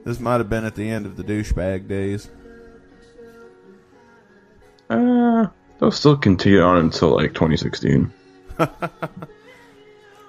[0.04, 2.28] This might have been at the end of the douchebag days.
[4.90, 5.46] Uh,
[5.78, 8.12] they'll still continue on until like 2016.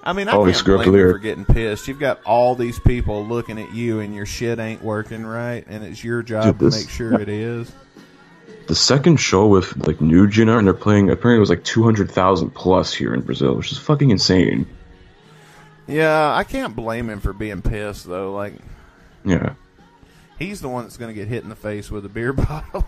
[0.07, 1.87] I mean, I he can't blame you for getting pissed.
[1.89, 5.83] You've got all these people looking at you, and your shit ain't working right, and
[5.83, 7.69] it's your job Dude, to make sure it is.
[8.67, 12.49] The second show with like new GNR and they're playing apparently it was like 200,000
[12.51, 14.65] plus here in Brazil, which is fucking insane.
[15.87, 18.33] Yeah, I can't blame him for being pissed though.
[18.33, 18.53] Like
[19.23, 19.53] Yeah.
[20.37, 22.85] he's the one that's going to get hit in the face with a beer bottle.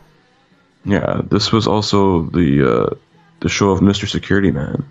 [0.83, 2.95] Yeah, this was also the uh
[3.39, 4.05] the show of Mr.
[4.05, 4.85] Security Man.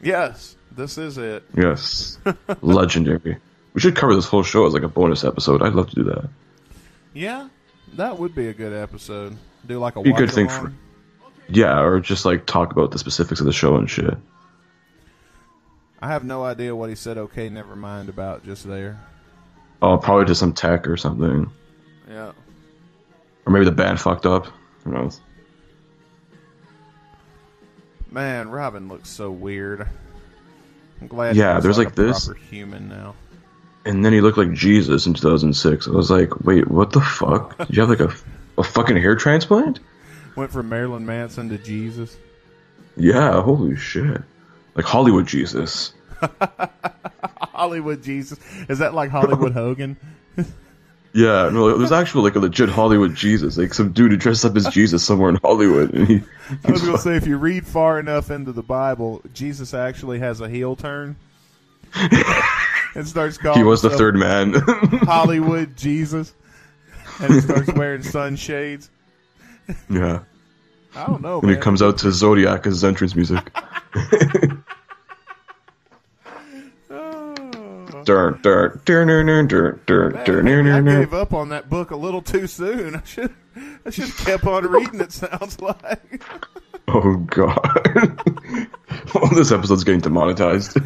[0.00, 1.44] yes, this is it.
[1.56, 2.18] Yes.
[2.60, 3.36] Legendary.
[3.72, 5.62] We should cover this whole show as like a bonus episode.
[5.62, 6.28] I'd love to do that.
[7.12, 7.48] Yeah,
[7.94, 9.36] that would be a good episode.
[9.66, 10.72] Do like a Be a good thing for
[11.48, 14.14] Yeah, or just like talk about the specifics of the show and shit.
[16.02, 17.18] I have no idea what he said.
[17.18, 19.00] Okay, never mind about just there.
[19.82, 21.50] Oh, probably just some tech or something.
[22.08, 22.32] Yeah.
[23.46, 24.46] Or maybe the band fucked up.
[24.84, 25.20] Who knows?
[28.10, 29.88] Man, Robin looks so weird.
[31.00, 31.36] I'm glad.
[31.36, 32.30] Yeah, there's like, this.
[32.50, 33.14] human now.
[33.84, 35.88] And then he looked like Jesus in 2006.
[35.88, 37.56] I was like, wait, what the fuck?
[37.66, 38.14] Did you have like a,
[38.58, 39.80] a fucking hair transplant?
[40.36, 42.16] Went from Marilyn Manson to Jesus.
[42.96, 44.22] Yeah, holy shit.
[44.74, 45.94] Like Hollywood Jesus.
[47.40, 48.38] Hollywood Jesus.
[48.68, 49.96] Is that like Hollywood Hogan?
[51.12, 54.56] Yeah, no, there's actual like a legit Hollywood Jesus, like some dude who dressed up
[54.56, 56.22] as Jesus somewhere in Hollywood, and he.
[56.64, 60.20] I was going to say, if you read far enough into the Bible, Jesus actually
[60.20, 61.16] has a heel turn
[62.94, 63.58] and starts calling.
[63.58, 64.54] He was the third man.
[65.02, 66.32] Hollywood Jesus,
[67.20, 68.88] and he starts wearing sunshades.
[69.88, 70.20] yeah,
[70.94, 71.56] I don't know, and man.
[71.56, 73.50] he comes out to Zodiac as his entrance music.
[78.10, 81.92] Dur, dur, dur, dur, dur, dur, dur, dur, dur, I gave up on that book
[81.92, 82.96] a little too soon.
[82.96, 83.32] I should,
[83.86, 85.00] I should have kept on reading.
[85.00, 86.20] It sounds like.
[86.92, 87.56] Oh god.
[89.14, 90.76] well, this episode's getting demonetized.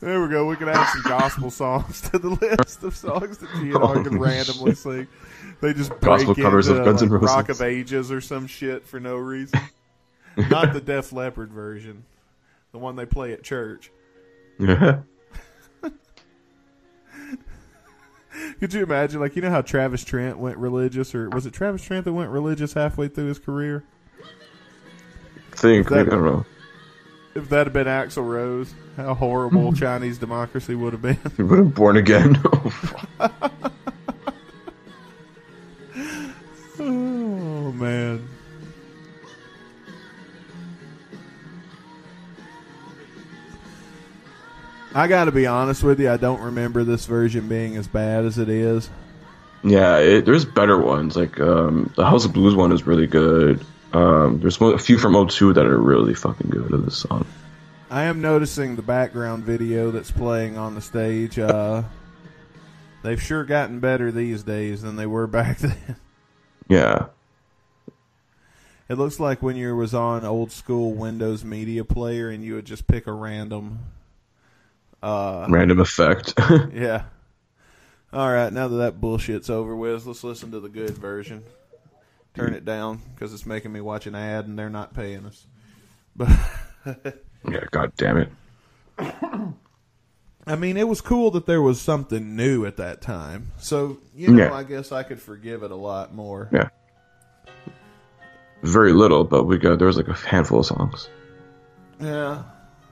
[0.00, 0.46] There we go.
[0.46, 4.18] We can add some gospel songs to the list of songs that GNR can Oh,
[4.18, 5.06] randomly sing.
[5.60, 7.28] They just break Gospel into covers of Guns like, N' Roses.
[7.28, 9.60] Rock of Ages or some shit for no reason.
[10.36, 12.04] Not the Def Leppard version,
[12.72, 13.90] the one they play at church.
[18.60, 21.82] Could you imagine, like, you know how Travis Trent went religious, or was it Travis
[21.82, 23.84] Trent that went religious halfway through his career?
[25.52, 26.46] Think, That- I don't know.
[27.34, 31.18] If that had been Axl Rose, how horrible Chinese democracy would have been.
[31.36, 32.36] He would have born again.
[32.44, 32.72] Oh,
[36.78, 38.28] oh man.
[44.94, 46.10] I got to be honest with you.
[46.10, 48.90] I don't remember this version being as bad as it is.
[49.64, 51.16] yeah, it, there's better ones.
[51.16, 53.64] Like um, the House of Blues one is really good.
[53.92, 57.26] Um, there's a few from O2 that are really fucking good of this song.
[57.90, 61.38] I am noticing the background video that's playing on the stage.
[61.38, 61.82] Uh,
[63.02, 65.96] they've sure gotten better these days than they were back then.
[66.68, 67.06] Yeah.
[68.88, 72.64] It looks like when you was on old school Windows Media Player and you would
[72.66, 73.78] just pick a random.
[75.02, 76.34] Uh, Random effect.
[76.72, 77.04] Yeah.
[78.12, 81.42] All right, now that that bullshit's over with, let's listen to the good version.
[82.34, 85.46] Turn it down because it's making me watch an ad and they're not paying us.
[86.14, 86.28] But
[87.48, 88.28] yeah, god damn it.
[90.46, 93.52] I mean, it was cool that there was something new at that time.
[93.58, 94.52] So you know, Yeah.
[94.54, 96.50] I guess I could forgive it a lot more.
[96.52, 96.68] Yeah.
[98.62, 101.08] Very little, but we got there was like a handful of songs.
[102.00, 102.42] Yeah,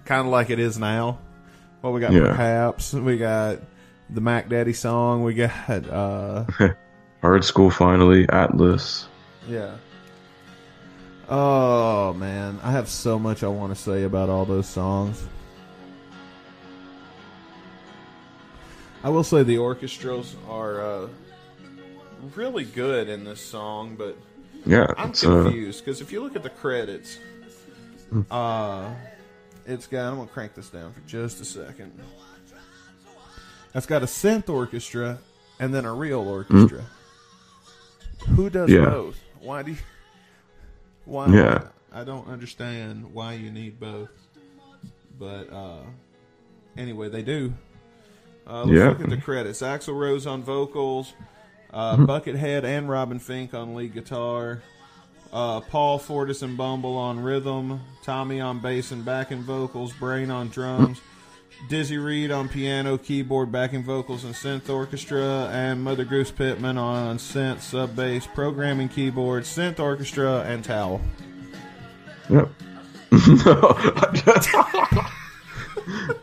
[0.06, 1.18] kind of like it is now.
[1.82, 2.26] Well, we got Yeah.
[2.34, 3.58] perhaps we got
[4.10, 5.22] the Mac Daddy song.
[5.24, 6.44] We got uh,
[7.22, 9.06] Hard School finally, Atlas.
[9.48, 9.76] Yeah.
[11.28, 15.22] Oh man, I have so much I want to say about all those songs.
[19.02, 21.08] I will say the orchestras are uh,
[22.34, 24.16] really good in this song, but
[24.66, 27.18] Yeah, I'm uh, confused because if you look at the credits,
[28.10, 28.22] Hmm.
[28.30, 28.90] uh,
[29.70, 30.10] it's got.
[30.10, 31.92] I'm gonna crank this down for just a second.
[33.74, 35.18] It's got a synth orchestra
[35.58, 36.84] and then a real orchestra.
[38.30, 38.76] Who does Hmm.
[38.76, 38.84] Yeah.
[38.86, 39.16] both?
[39.40, 39.76] Why do you?
[41.04, 41.26] Why?
[41.28, 41.64] Yeah.
[41.92, 44.10] I don't understand why you need both.
[45.18, 45.80] But uh,
[46.76, 47.52] anyway, they do.
[48.46, 48.88] Uh, let's Yeah.
[48.90, 49.60] look at the credits.
[49.60, 51.12] Axl Rose on vocals,
[51.72, 52.04] uh, Mm-hmm.
[52.06, 54.62] Buckethead and Robin Finck on lead guitar,
[55.32, 60.48] uh, Paul Fortus and Bumble on rhythm, Tommy on bass and backing vocals, Brain on
[60.48, 61.00] drums,
[61.68, 67.18] Dizzy Reed on piano, keyboard, backing vocals, and synth orchestra, and Mother Goose Pitman on
[67.18, 71.00] synth, sub bass, programming keyboard, synth orchestra, and towel.
[72.28, 72.48] Yep.
[73.12, 73.16] I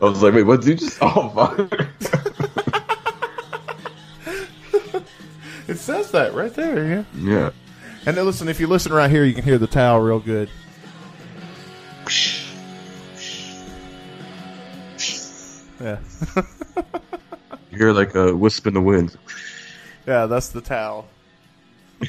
[0.00, 0.98] was like, wait, what did you just?
[1.00, 1.88] Oh, fuck.
[5.68, 7.04] It says that right there, yeah.
[7.14, 7.50] yeah.
[8.08, 10.48] And then listen, if you listen right here, you can hear the towel real good.
[15.78, 15.98] Yeah,
[17.70, 19.14] You hear like a wisp in the wind.
[20.06, 21.06] yeah, that's the towel.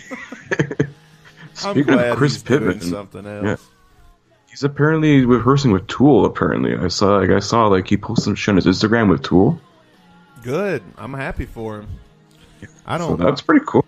[1.54, 3.46] Speaking of Chris Pitman, something else.
[3.46, 3.58] yeah.
[4.50, 6.24] he's apparently rehearsing with Tool.
[6.24, 9.22] Apparently, I saw like I saw like he posted some shit on his Instagram with
[9.22, 9.60] Tool.
[10.44, 10.82] Good.
[10.98, 11.90] I'm happy for him.
[12.86, 13.20] I don't.
[13.20, 13.86] that's pretty cool.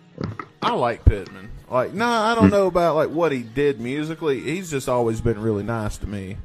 [0.61, 1.49] I like Pittman.
[1.71, 4.41] Like, no, I don't know about like what he did musically.
[4.41, 6.37] He's just always been really nice to me.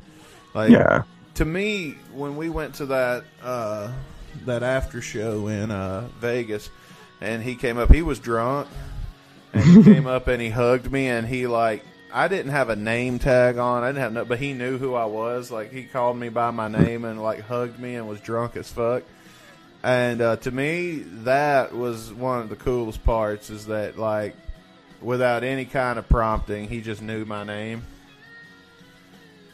[0.55, 1.03] Like, Yeah.
[1.35, 3.91] to me, when we went to that uh,
[4.45, 6.71] that after show in uh, Vegas,
[7.21, 8.69] and he came up, he was drunk,
[9.53, 11.85] and he came up and he hugged me, and he like.
[12.15, 13.83] I didn't have a name tag on.
[13.83, 15.51] I didn't have no, but he knew who I was.
[15.51, 18.71] Like he called me by my name and like hugged me and was drunk as
[18.73, 19.03] fuck.
[19.83, 23.51] And uh, to me, that was one of the coolest parts.
[23.51, 24.35] Is that like,
[25.01, 27.83] without any kind of prompting, he just knew my name.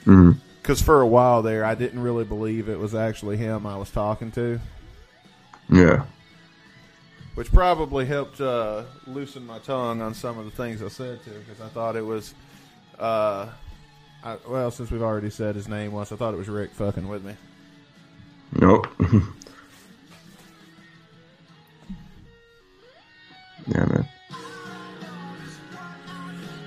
[0.05, 0.37] Mhm.
[0.61, 3.91] because for a while there, I didn't really believe it was actually him I was
[3.91, 4.61] talking to,
[5.69, 6.05] Yeah.
[7.37, 11.31] which probably helped uh, loosen my tongue on some of the things I said to
[11.31, 12.35] him because I thought it was.
[12.99, 13.47] Uh,
[14.25, 17.09] I, well, since we've already said his name once, I thought it was Rick fucking
[17.09, 17.35] with me.
[18.53, 18.87] Nope.
[23.67, 24.09] yeah, man.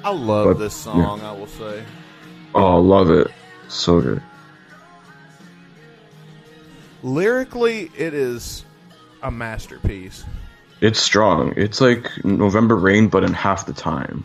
[0.06, 1.19] I love But- this song.
[1.22, 1.84] I will say.
[2.53, 3.32] Oh, I love it.
[3.68, 4.22] So good.
[7.02, 8.64] Lyrically, it is
[9.23, 10.23] a masterpiece.
[10.80, 11.53] It's strong.
[11.57, 14.23] It's like November Rain, but in half the time.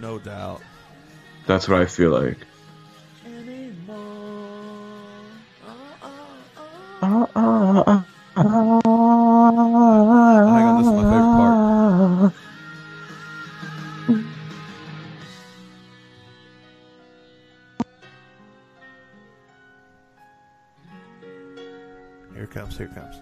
[0.00, 0.62] No doubt.
[1.46, 2.38] That's what I feel like.
[9.34, 11.33] Hang on, this is my favorite
[22.54, 23.16] comes, here comes.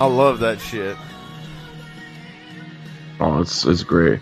[0.00, 0.96] I love that shit.
[3.20, 4.20] Oh, it's it's great.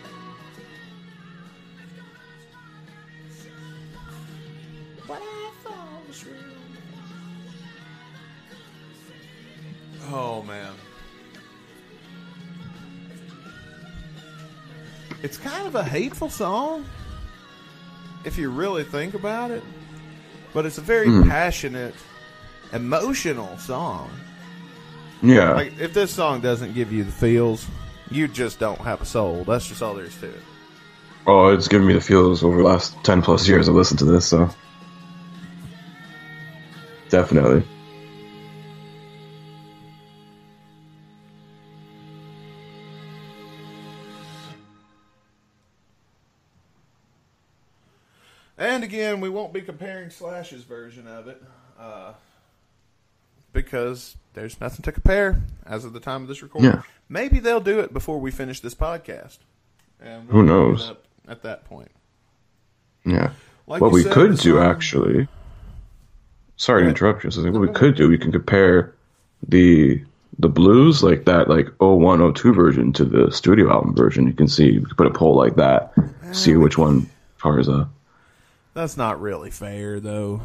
[15.23, 16.85] It's kind of a hateful song
[18.25, 19.63] if you really think about it.
[20.53, 21.29] But it's a very hmm.
[21.29, 21.95] passionate,
[22.73, 24.11] emotional song.
[25.23, 25.53] Yeah.
[25.53, 27.67] Like if this song doesn't give you the feels,
[28.11, 29.45] you just don't have a soul.
[29.45, 30.43] That's just all there is to it.
[31.27, 34.07] oh, it's given me the feels over the last ten plus years I've listened to
[34.07, 34.49] this, so
[37.11, 37.63] definitely.
[49.11, 51.43] And we won't be comparing Slash's version of it
[51.81, 52.13] uh,
[53.53, 56.71] because there's nothing to compare as of the time of this recording.
[56.71, 56.83] Yeah.
[57.09, 59.39] Maybe they'll do it before we finish this podcast.
[60.01, 60.91] And Who pick it knows?
[60.91, 61.91] up At that point.
[63.05, 63.33] Yeah.
[63.67, 65.27] Like what we said, could do actually.
[66.57, 67.33] Sorry to interrupt you.
[67.33, 68.95] So what we could do, we can compare
[69.49, 70.05] the
[70.39, 74.29] the blues like that like 0102 version to the studio album version.
[74.29, 75.93] You can see we could put a poll like that,
[76.31, 77.91] see which one powers up.
[78.75, 80.43] That's not really fair, though.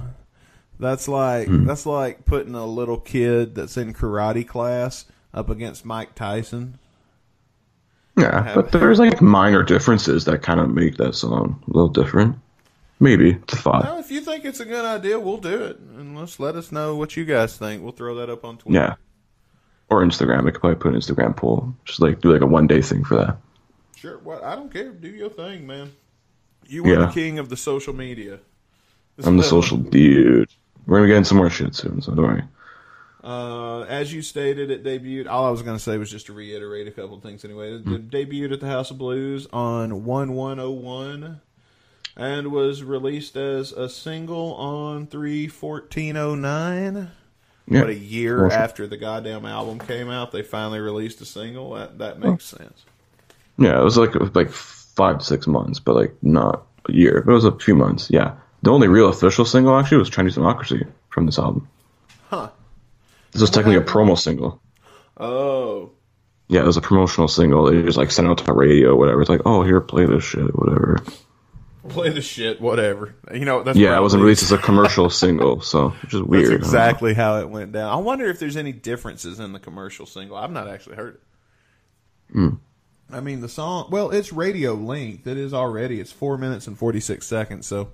[0.79, 1.65] That's like Hmm.
[1.65, 6.79] that's like putting a little kid that's in karate class up against Mike Tyson.
[8.17, 11.89] Yeah, have- but there's like minor differences that kind of make that song a little
[11.89, 12.37] different.
[12.99, 13.83] Maybe it's a thought.
[13.83, 16.71] Well, if you think it's a good idea, we'll do it, and let's let us
[16.71, 17.83] know what you guys think.
[17.83, 18.79] We'll throw that up on Twitter.
[18.79, 18.95] Yeah.
[19.89, 20.47] Or Instagram.
[20.47, 21.73] I could probably put an Instagram poll.
[21.83, 23.37] Just like do like a one day thing for that.
[23.97, 24.17] Sure.
[24.19, 24.91] What I don't care.
[24.91, 25.91] Do your thing, man.
[26.67, 28.39] You are the king of the social media.
[29.23, 30.49] I'm the social dude.
[30.85, 32.43] We're gonna get in some more shit soon, so don't worry.
[33.23, 35.27] Uh, as you stated, it debuted.
[35.27, 37.43] All I was going to say was just to reiterate a couple of things.
[37.43, 37.95] Anyway, it Hmm.
[37.95, 41.41] debuted at the House of Blues on one one oh one,
[42.15, 47.09] and was released as a single on three fourteen oh nine.
[47.67, 47.81] Yeah.
[47.81, 48.61] But a year Awesome.
[48.61, 51.73] after the goddamn album came out, they finally released a single.
[51.73, 52.57] That that makes Oh.
[52.57, 52.85] sense.
[53.57, 54.51] Yeah, it was like it was like
[54.95, 57.21] five to six months, but like not a year.
[57.25, 58.09] But it was a few months.
[58.09, 61.67] Yeah, the only real official single actually was Chinese Democracy from this album.
[62.29, 62.49] Huh.
[63.31, 64.61] This was technically a promo single.
[65.17, 65.91] Oh,
[66.47, 67.65] Yeah, it was a promotional single.
[67.65, 69.21] They just like sent out to radio, or whatever.
[69.21, 70.99] It's like, oh, here, play this shit, whatever.
[71.89, 73.15] play the shit, whatever.
[73.33, 76.51] You know that's Yeah, it wasn't released as a commercial single, so which is weird.
[76.53, 77.91] That's exactly how it went down.
[77.91, 80.37] I wonder if there's any differences in the commercial single.
[80.37, 81.21] I've not actually heard it.
[82.33, 82.49] Hmm.
[83.11, 83.87] I mean, the song.
[83.91, 85.27] Well, it's radio length.
[85.27, 85.99] It is already.
[85.99, 87.67] It's four minutes and forty six seconds.
[87.67, 87.89] So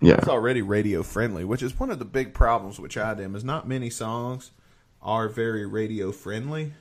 [0.00, 3.36] Yeah, it's already radio friendly, which is one of the big problems with Chidem.
[3.36, 4.50] Is not many songs
[5.02, 6.72] are very radio friendly.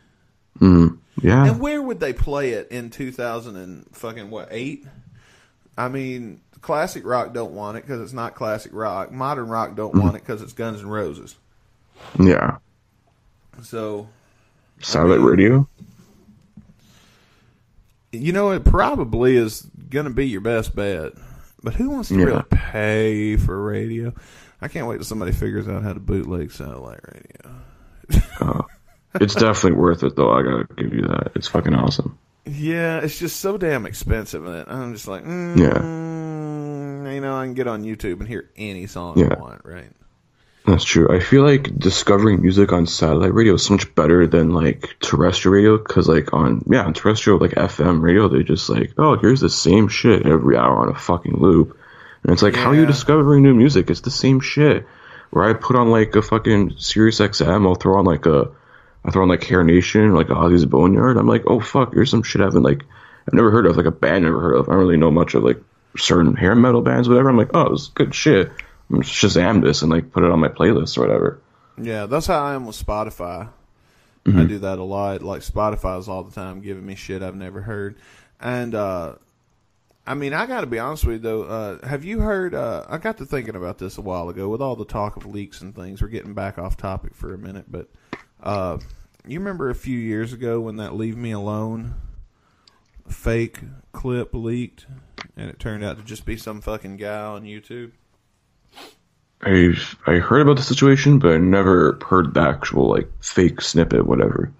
[0.59, 1.45] Mm, yeah.
[1.47, 4.85] And where would they play it in two thousand and fucking what eight?
[5.77, 9.11] I mean, classic rock don't want it because it's not classic rock.
[9.11, 11.35] Modern rock don't want it because it's Guns and Roses.
[12.19, 12.57] yeah.
[13.61, 14.07] So
[14.79, 15.67] Satellite radio.
[18.14, 21.14] You know, it probably is going to be your best bet.
[21.64, 22.26] But who wants to Yeah.
[22.26, 24.14] really pay for radio?
[24.61, 27.56] I can't wait till somebody figures out how to bootleg satellite radio.
[29.22, 30.31] It's definitely worth it, though.
[30.31, 31.31] I gotta give you that.
[31.35, 32.18] It's fucking awesome.
[32.45, 34.45] Yeah, it's just so damn expensive.
[34.45, 37.14] And I'm just like, mm, Yeah.
[37.14, 39.35] you know, I can get on YouTube and hear any song Yeah.
[39.38, 39.91] I want, right?
[40.65, 41.14] That's true.
[41.14, 45.53] I feel like discovering music on satellite radio is so much better than like terrestrial
[45.53, 49.41] radio because like on yeah on terrestrial like FM radio they just like oh here's
[49.41, 51.77] the same shit every hour on a fucking loop
[52.23, 53.90] and it's like how are you discovering new music?
[53.90, 54.85] It's the same shit.
[55.31, 58.49] Where I put on like a fucking Sirius XM, I'll throw on like a
[59.03, 61.18] I throw on like Hair Nation or like Ozzy's Boneyard.
[61.18, 62.84] I'm like oh fuck here's some shit I haven't like
[63.27, 64.69] I've never heard of like a band I've never heard of.
[64.69, 65.61] I don't really know much of like
[65.98, 67.27] certain hair metal bands whatever.
[67.27, 68.49] I'm like oh is good shit.
[69.01, 71.41] Shazam this and like put it on my playlist or whatever.
[71.81, 73.49] Yeah, that's how I am with Spotify.
[74.25, 75.21] I do that a lot.
[75.21, 77.97] Like Spotify's all the time giving me shit I've never heard.
[78.39, 79.15] And uh
[80.05, 81.43] I mean, I got to be honest with you though.
[81.43, 84.61] Uh have you heard uh I got to thinking about this a while ago with
[84.61, 86.01] all the talk of leaks and things.
[86.01, 87.89] We're getting back off topic for a minute, but
[88.41, 88.77] uh
[89.27, 91.95] you remember a few years ago when that Leave Me Alone
[93.07, 93.59] fake
[93.91, 94.85] clip leaked
[95.35, 97.91] and it turned out to just be some fucking guy on YouTube?
[99.45, 99.73] I
[100.05, 104.51] I heard about the situation, but I never heard the actual like fake snippet, whatever.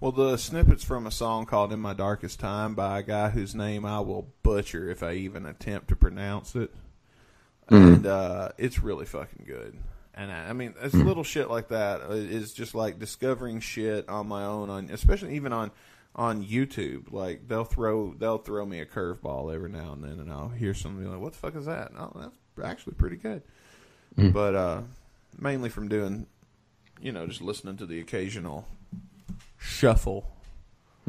[0.00, 3.54] Well, the snippet's from a song called "In My Darkest Time" by a guy whose
[3.54, 6.72] name I will butcher if I even attempt to pronounce it,
[7.68, 9.78] and uh, it's really fucking good.
[10.14, 14.26] And I, I mean, it's little shit like that uh, just like discovering shit on
[14.26, 15.70] my own, on especially even on
[16.16, 17.12] on YouTube.
[17.12, 20.74] Like they'll throw they'll throw me a curveball every now and then, and I'll hear
[20.74, 23.42] something like, "What the fuck is that?" Oh, that's actually pretty good.
[24.16, 24.80] But uh,
[25.38, 26.26] mainly from doing,
[27.00, 28.66] you know, just listening to the occasional
[29.58, 30.30] shuffle,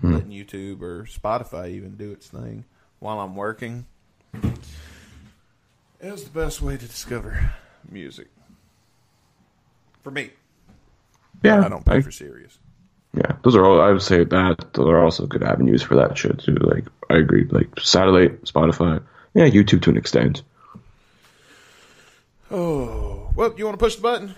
[0.01, 2.65] letting YouTube or Spotify even do its thing
[2.99, 3.85] while I'm working.
[4.33, 7.53] It was the best way to discover
[7.89, 8.27] music
[10.01, 10.31] for me.
[11.43, 12.57] Yeah, I don't pay for Sirius.
[13.15, 13.33] yeah.
[13.43, 13.81] Those are all.
[13.81, 16.55] I would say that those are also good avenues for that shit too.
[16.55, 17.45] Like I agree.
[17.49, 19.03] Like satellite, Spotify,
[19.33, 20.41] yeah, YouTube to an extent.
[22.55, 24.35] Oh, well, you want to push the button?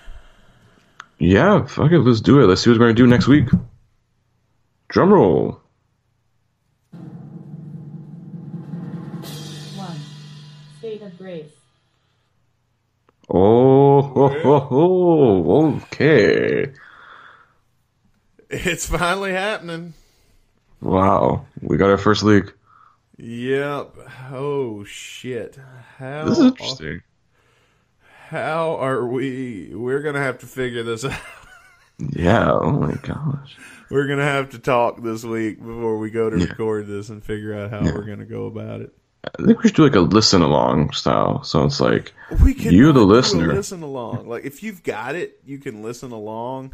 [1.19, 1.99] Yeah, fuck it.
[1.99, 2.45] Let's do it.
[2.45, 3.49] Let's see what we're gonna do next week.
[4.87, 5.59] Drum roll.
[9.75, 9.99] One.
[10.79, 11.51] State of grace.
[13.29, 15.81] Oh, ho, ho, ho.
[15.83, 16.71] okay.
[18.49, 19.93] It's finally happening.
[20.79, 22.45] Wow, we got our first leak.
[23.17, 23.95] Yep.
[24.31, 25.59] Oh shit.
[25.97, 27.01] How This is interesting.
[28.27, 29.71] How are we?
[29.73, 31.19] We're gonna have to figure this out.
[31.99, 32.51] Yeah.
[32.51, 33.55] Oh my gosh.
[33.89, 36.45] We're gonna have to talk this week before we go to Yeah.
[36.45, 38.93] record this and figure out how we're gonna go about it.
[39.39, 41.41] I think we should do like a listen along style.
[41.43, 43.53] So it's like We can you, the listener.
[43.53, 44.27] listen along.
[44.27, 46.73] Like if you've got it, you can listen along.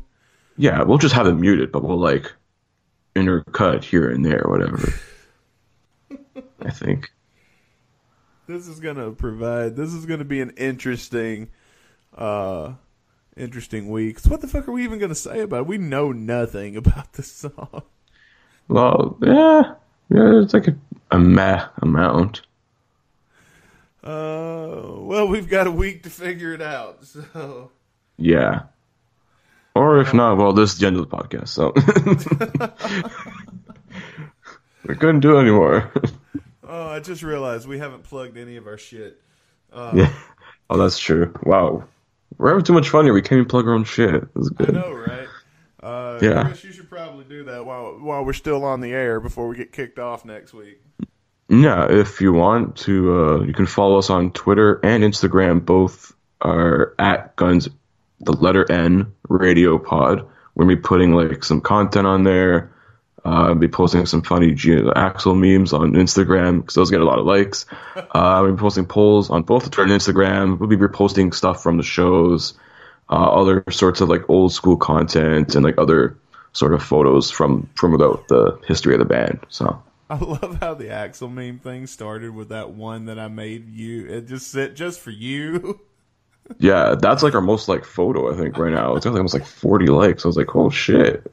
[0.57, 2.33] Yeah, we'll just have it muted, but we'll like
[3.15, 4.91] intercut here and there, whatever.
[6.61, 7.11] I think.
[8.51, 9.77] This is gonna provide.
[9.77, 11.47] This is gonna be an interesting,
[12.17, 12.73] uh,
[13.37, 14.19] interesting week.
[14.19, 15.67] So what the fuck are we even gonna say about it?
[15.67, 17.83] We know nothing about this song.
[18.67, 19.75] Well, yeah,
[20.09, 20.75] yeah, it's like a,
[21.11, 22.41] a meh amount.
[24.03, 27.03] Uh, well, we've got a week to figure it out.
[27.05, 27.71] So
[28.17, 28.63] Yeah.
[29.75, 31.71] Or if not, well, this is the end of the podcast, so
[34.85, 35.89] we couldn't do it anymore.
[36.73, 39.19] Oh, I just realized we haven't plugged any of our shit.
[39.75, 40.11] yeah.
[40.69, 41.33] Oh, that's true.
[41.43, 41.83] Wow.
[42.37, 43.13] We're having too much fun here.
[43.13, 44.33] We can't even plug our own shit.
[44.33, 44.73] This is I good.
[44.75, 45.27] know, right?
[45.83, 46.43] Uh, Yeah.
[46.45, 49.57] Chris, you should probably do that while while we're still on the air before we
[49.57, 50.81] get kicked off next week.
[51.49, 55.65] Yeah, if you want to, uh, you can follow us on Twitter and Instagram.
[55.65, 57.67] Both are at Guns,
[58.21, 60.25] the letter N Radio Pod.
[60.55, 62.70] We're gonna be putting like some content on there.
[63.23, 67.05] Uh, I'll be posting some funny G- Axl memes on Instagram because those get a
[67.05, 67.65] lot of likes.
[67.95, 70.59] Uh, I'll be posting polls on both Twitter and Instagram.
[70.59, 72.53] We'll be reposting stuff from the shows,
[73.09, 76.17] uh, other sorts of like old school content and like other
[76.51, 79.39] sort of photos from from about the history of the band.
[79.49, 79.81] So.
[80.09, 84.07] I love how the Axl meme thing started with that one that I made you.
[84.07, 85.79] It just said just for you.
[86.59, 88.95] Yeah, that's like our most like photo, I think, right now.
[88.95, 90.25] It's got like almost like 40 likes.
[90.25, 91.25] I was like, oh shit.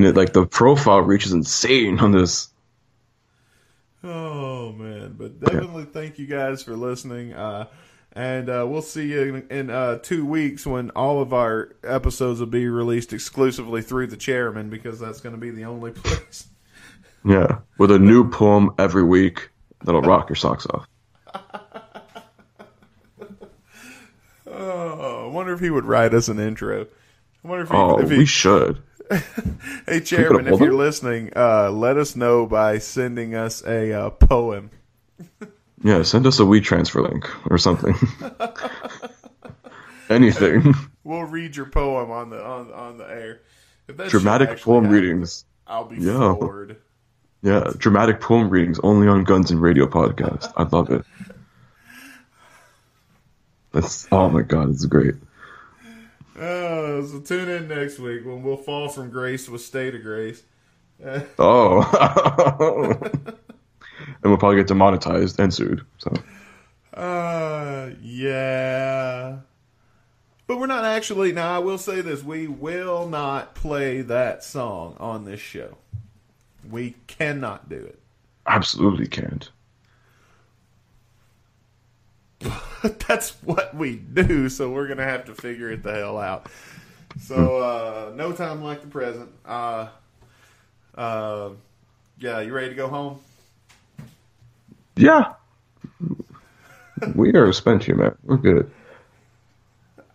[0.00, 2.48] And it like the profile reach is insane on this.
[4.02, 7.34] Oh man, but definitely thank you guys for listening.
[7.34, 7.66] Uh,
[8.14, 12.40] and uh, we'll see you in, in uh, two weeks when all of our episodes
[12.40, 16.46] will be released exclusively through the chairman because that's going to be the only place.
[17.22, 17.58] Yeah.
[17.76, 19.50] With a new poem every week
[19.84, 20.88] that'll rock your socks off.
[24.52, 26.86] Oh, I wonder if he would write us an intro.
[27.44, 28.82] I wonder if he, Oh, if he we should.
[29.86, 34.70] hey chairman, if you're listening, uh, let us know by sending us a uh, poem.
[35.82, 37.94] Yeah, send us a WeTransfer link or something.
[40.10, 40.74] anything.
[41.04, 43.40] We'll read your poem on the on on the air.
[43.88, 45.44] If that shit Dramatic poem happens, readings.
[45.66, 46.34] I'll be Yeah.
[46.34, 46.76] floored.
[47.42, 50.52] Yeah, dramatic poem readings only on Guns and Radio podcast.
[50.54, 51.02] I love it.
[53.72, 55.14] That's oh my god, it's great.
[56.40, 60.42] Uh, so tune in next week when we'll fall from grace with state of grace.
[61.38, 61.80] Oh,
[64.22, 65.80] and we'll probably get demonetized and sued.
[65.98, 66.12] So
[66.92, 69.38] Uh, yeah.
[70.46, 71.32] But we're not actually.
[71.32, 75.78] Now, I will say this: we will not play that song on this show.
[76.68, 77.98] We cannot do it.
[78.46, 79.48] absolutely can't.
[83.08, 84.48] That's what we do.
[84.48, 86.48] So we're gonna have to figure it the hell out.
[87.20, 89.30] So, uh, no time like the present.
[89.44, 89.88] Uh,
[90.94, 91.50] uh,
[92.18, 93.20] yeah, you ready to go home?
[94.96, 95.34] Yeah,
[97.14, 98.14] we are spent you, man.
[98.22, 98.70] We're good.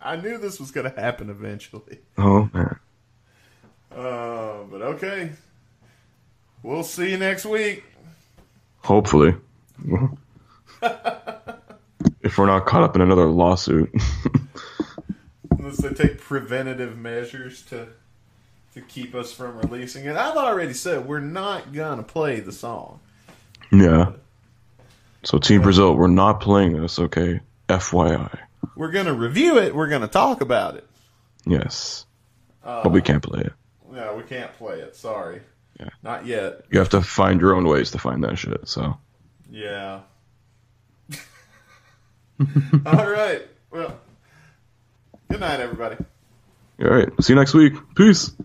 [0.00, 1.98] I knew this was gonna happen eventually.
[2.16, 2.78] Oh man,
[3.90, 5.32] Uh, but okay.
[6.62, 7.84] We'll see you next week.
[8.82, 9.34] hopefully,
[12.26, 13.88] if we're not caught up in another lawsuit.
[15.50, 17.88] Unless they take preventative measures to
[18.74, 20.16] to keep us from releasing it.
[20.16, 23.00] I've already said we're not gonna play the song.
[23.72, 24.12] yeah.
[25.22, 27.40] So Team Brazil, we're not playing this, okay?
[27.68, 28.38] FYI.
[28.76, 29.74] We're gonna review it.
[29.74, 30.86] We're gonna talk about it.
[31.46, 32.06] Yes,
[32.64, 33.52] uh, but we can't play it.
[33.90, 34.94] No, we can't play it.
[34.94, 35.40] Sorry.
[35.80, 35.88] Yeah.
[36.02, 36.62] Not yet.
[36.70, 38.68] You have to find your own ways to find that shit.
[38.68, 38.98] So.
[39.50, 40.00] Yeah.
[42.86, 43.42] All right.
[43.70, 43.98] Well,
[45.30, 45.96] good night, everybody.
[46.82, 47.08] All right.
[47.22, 47.74] See you next week.
[47.94, 48.30] Peace.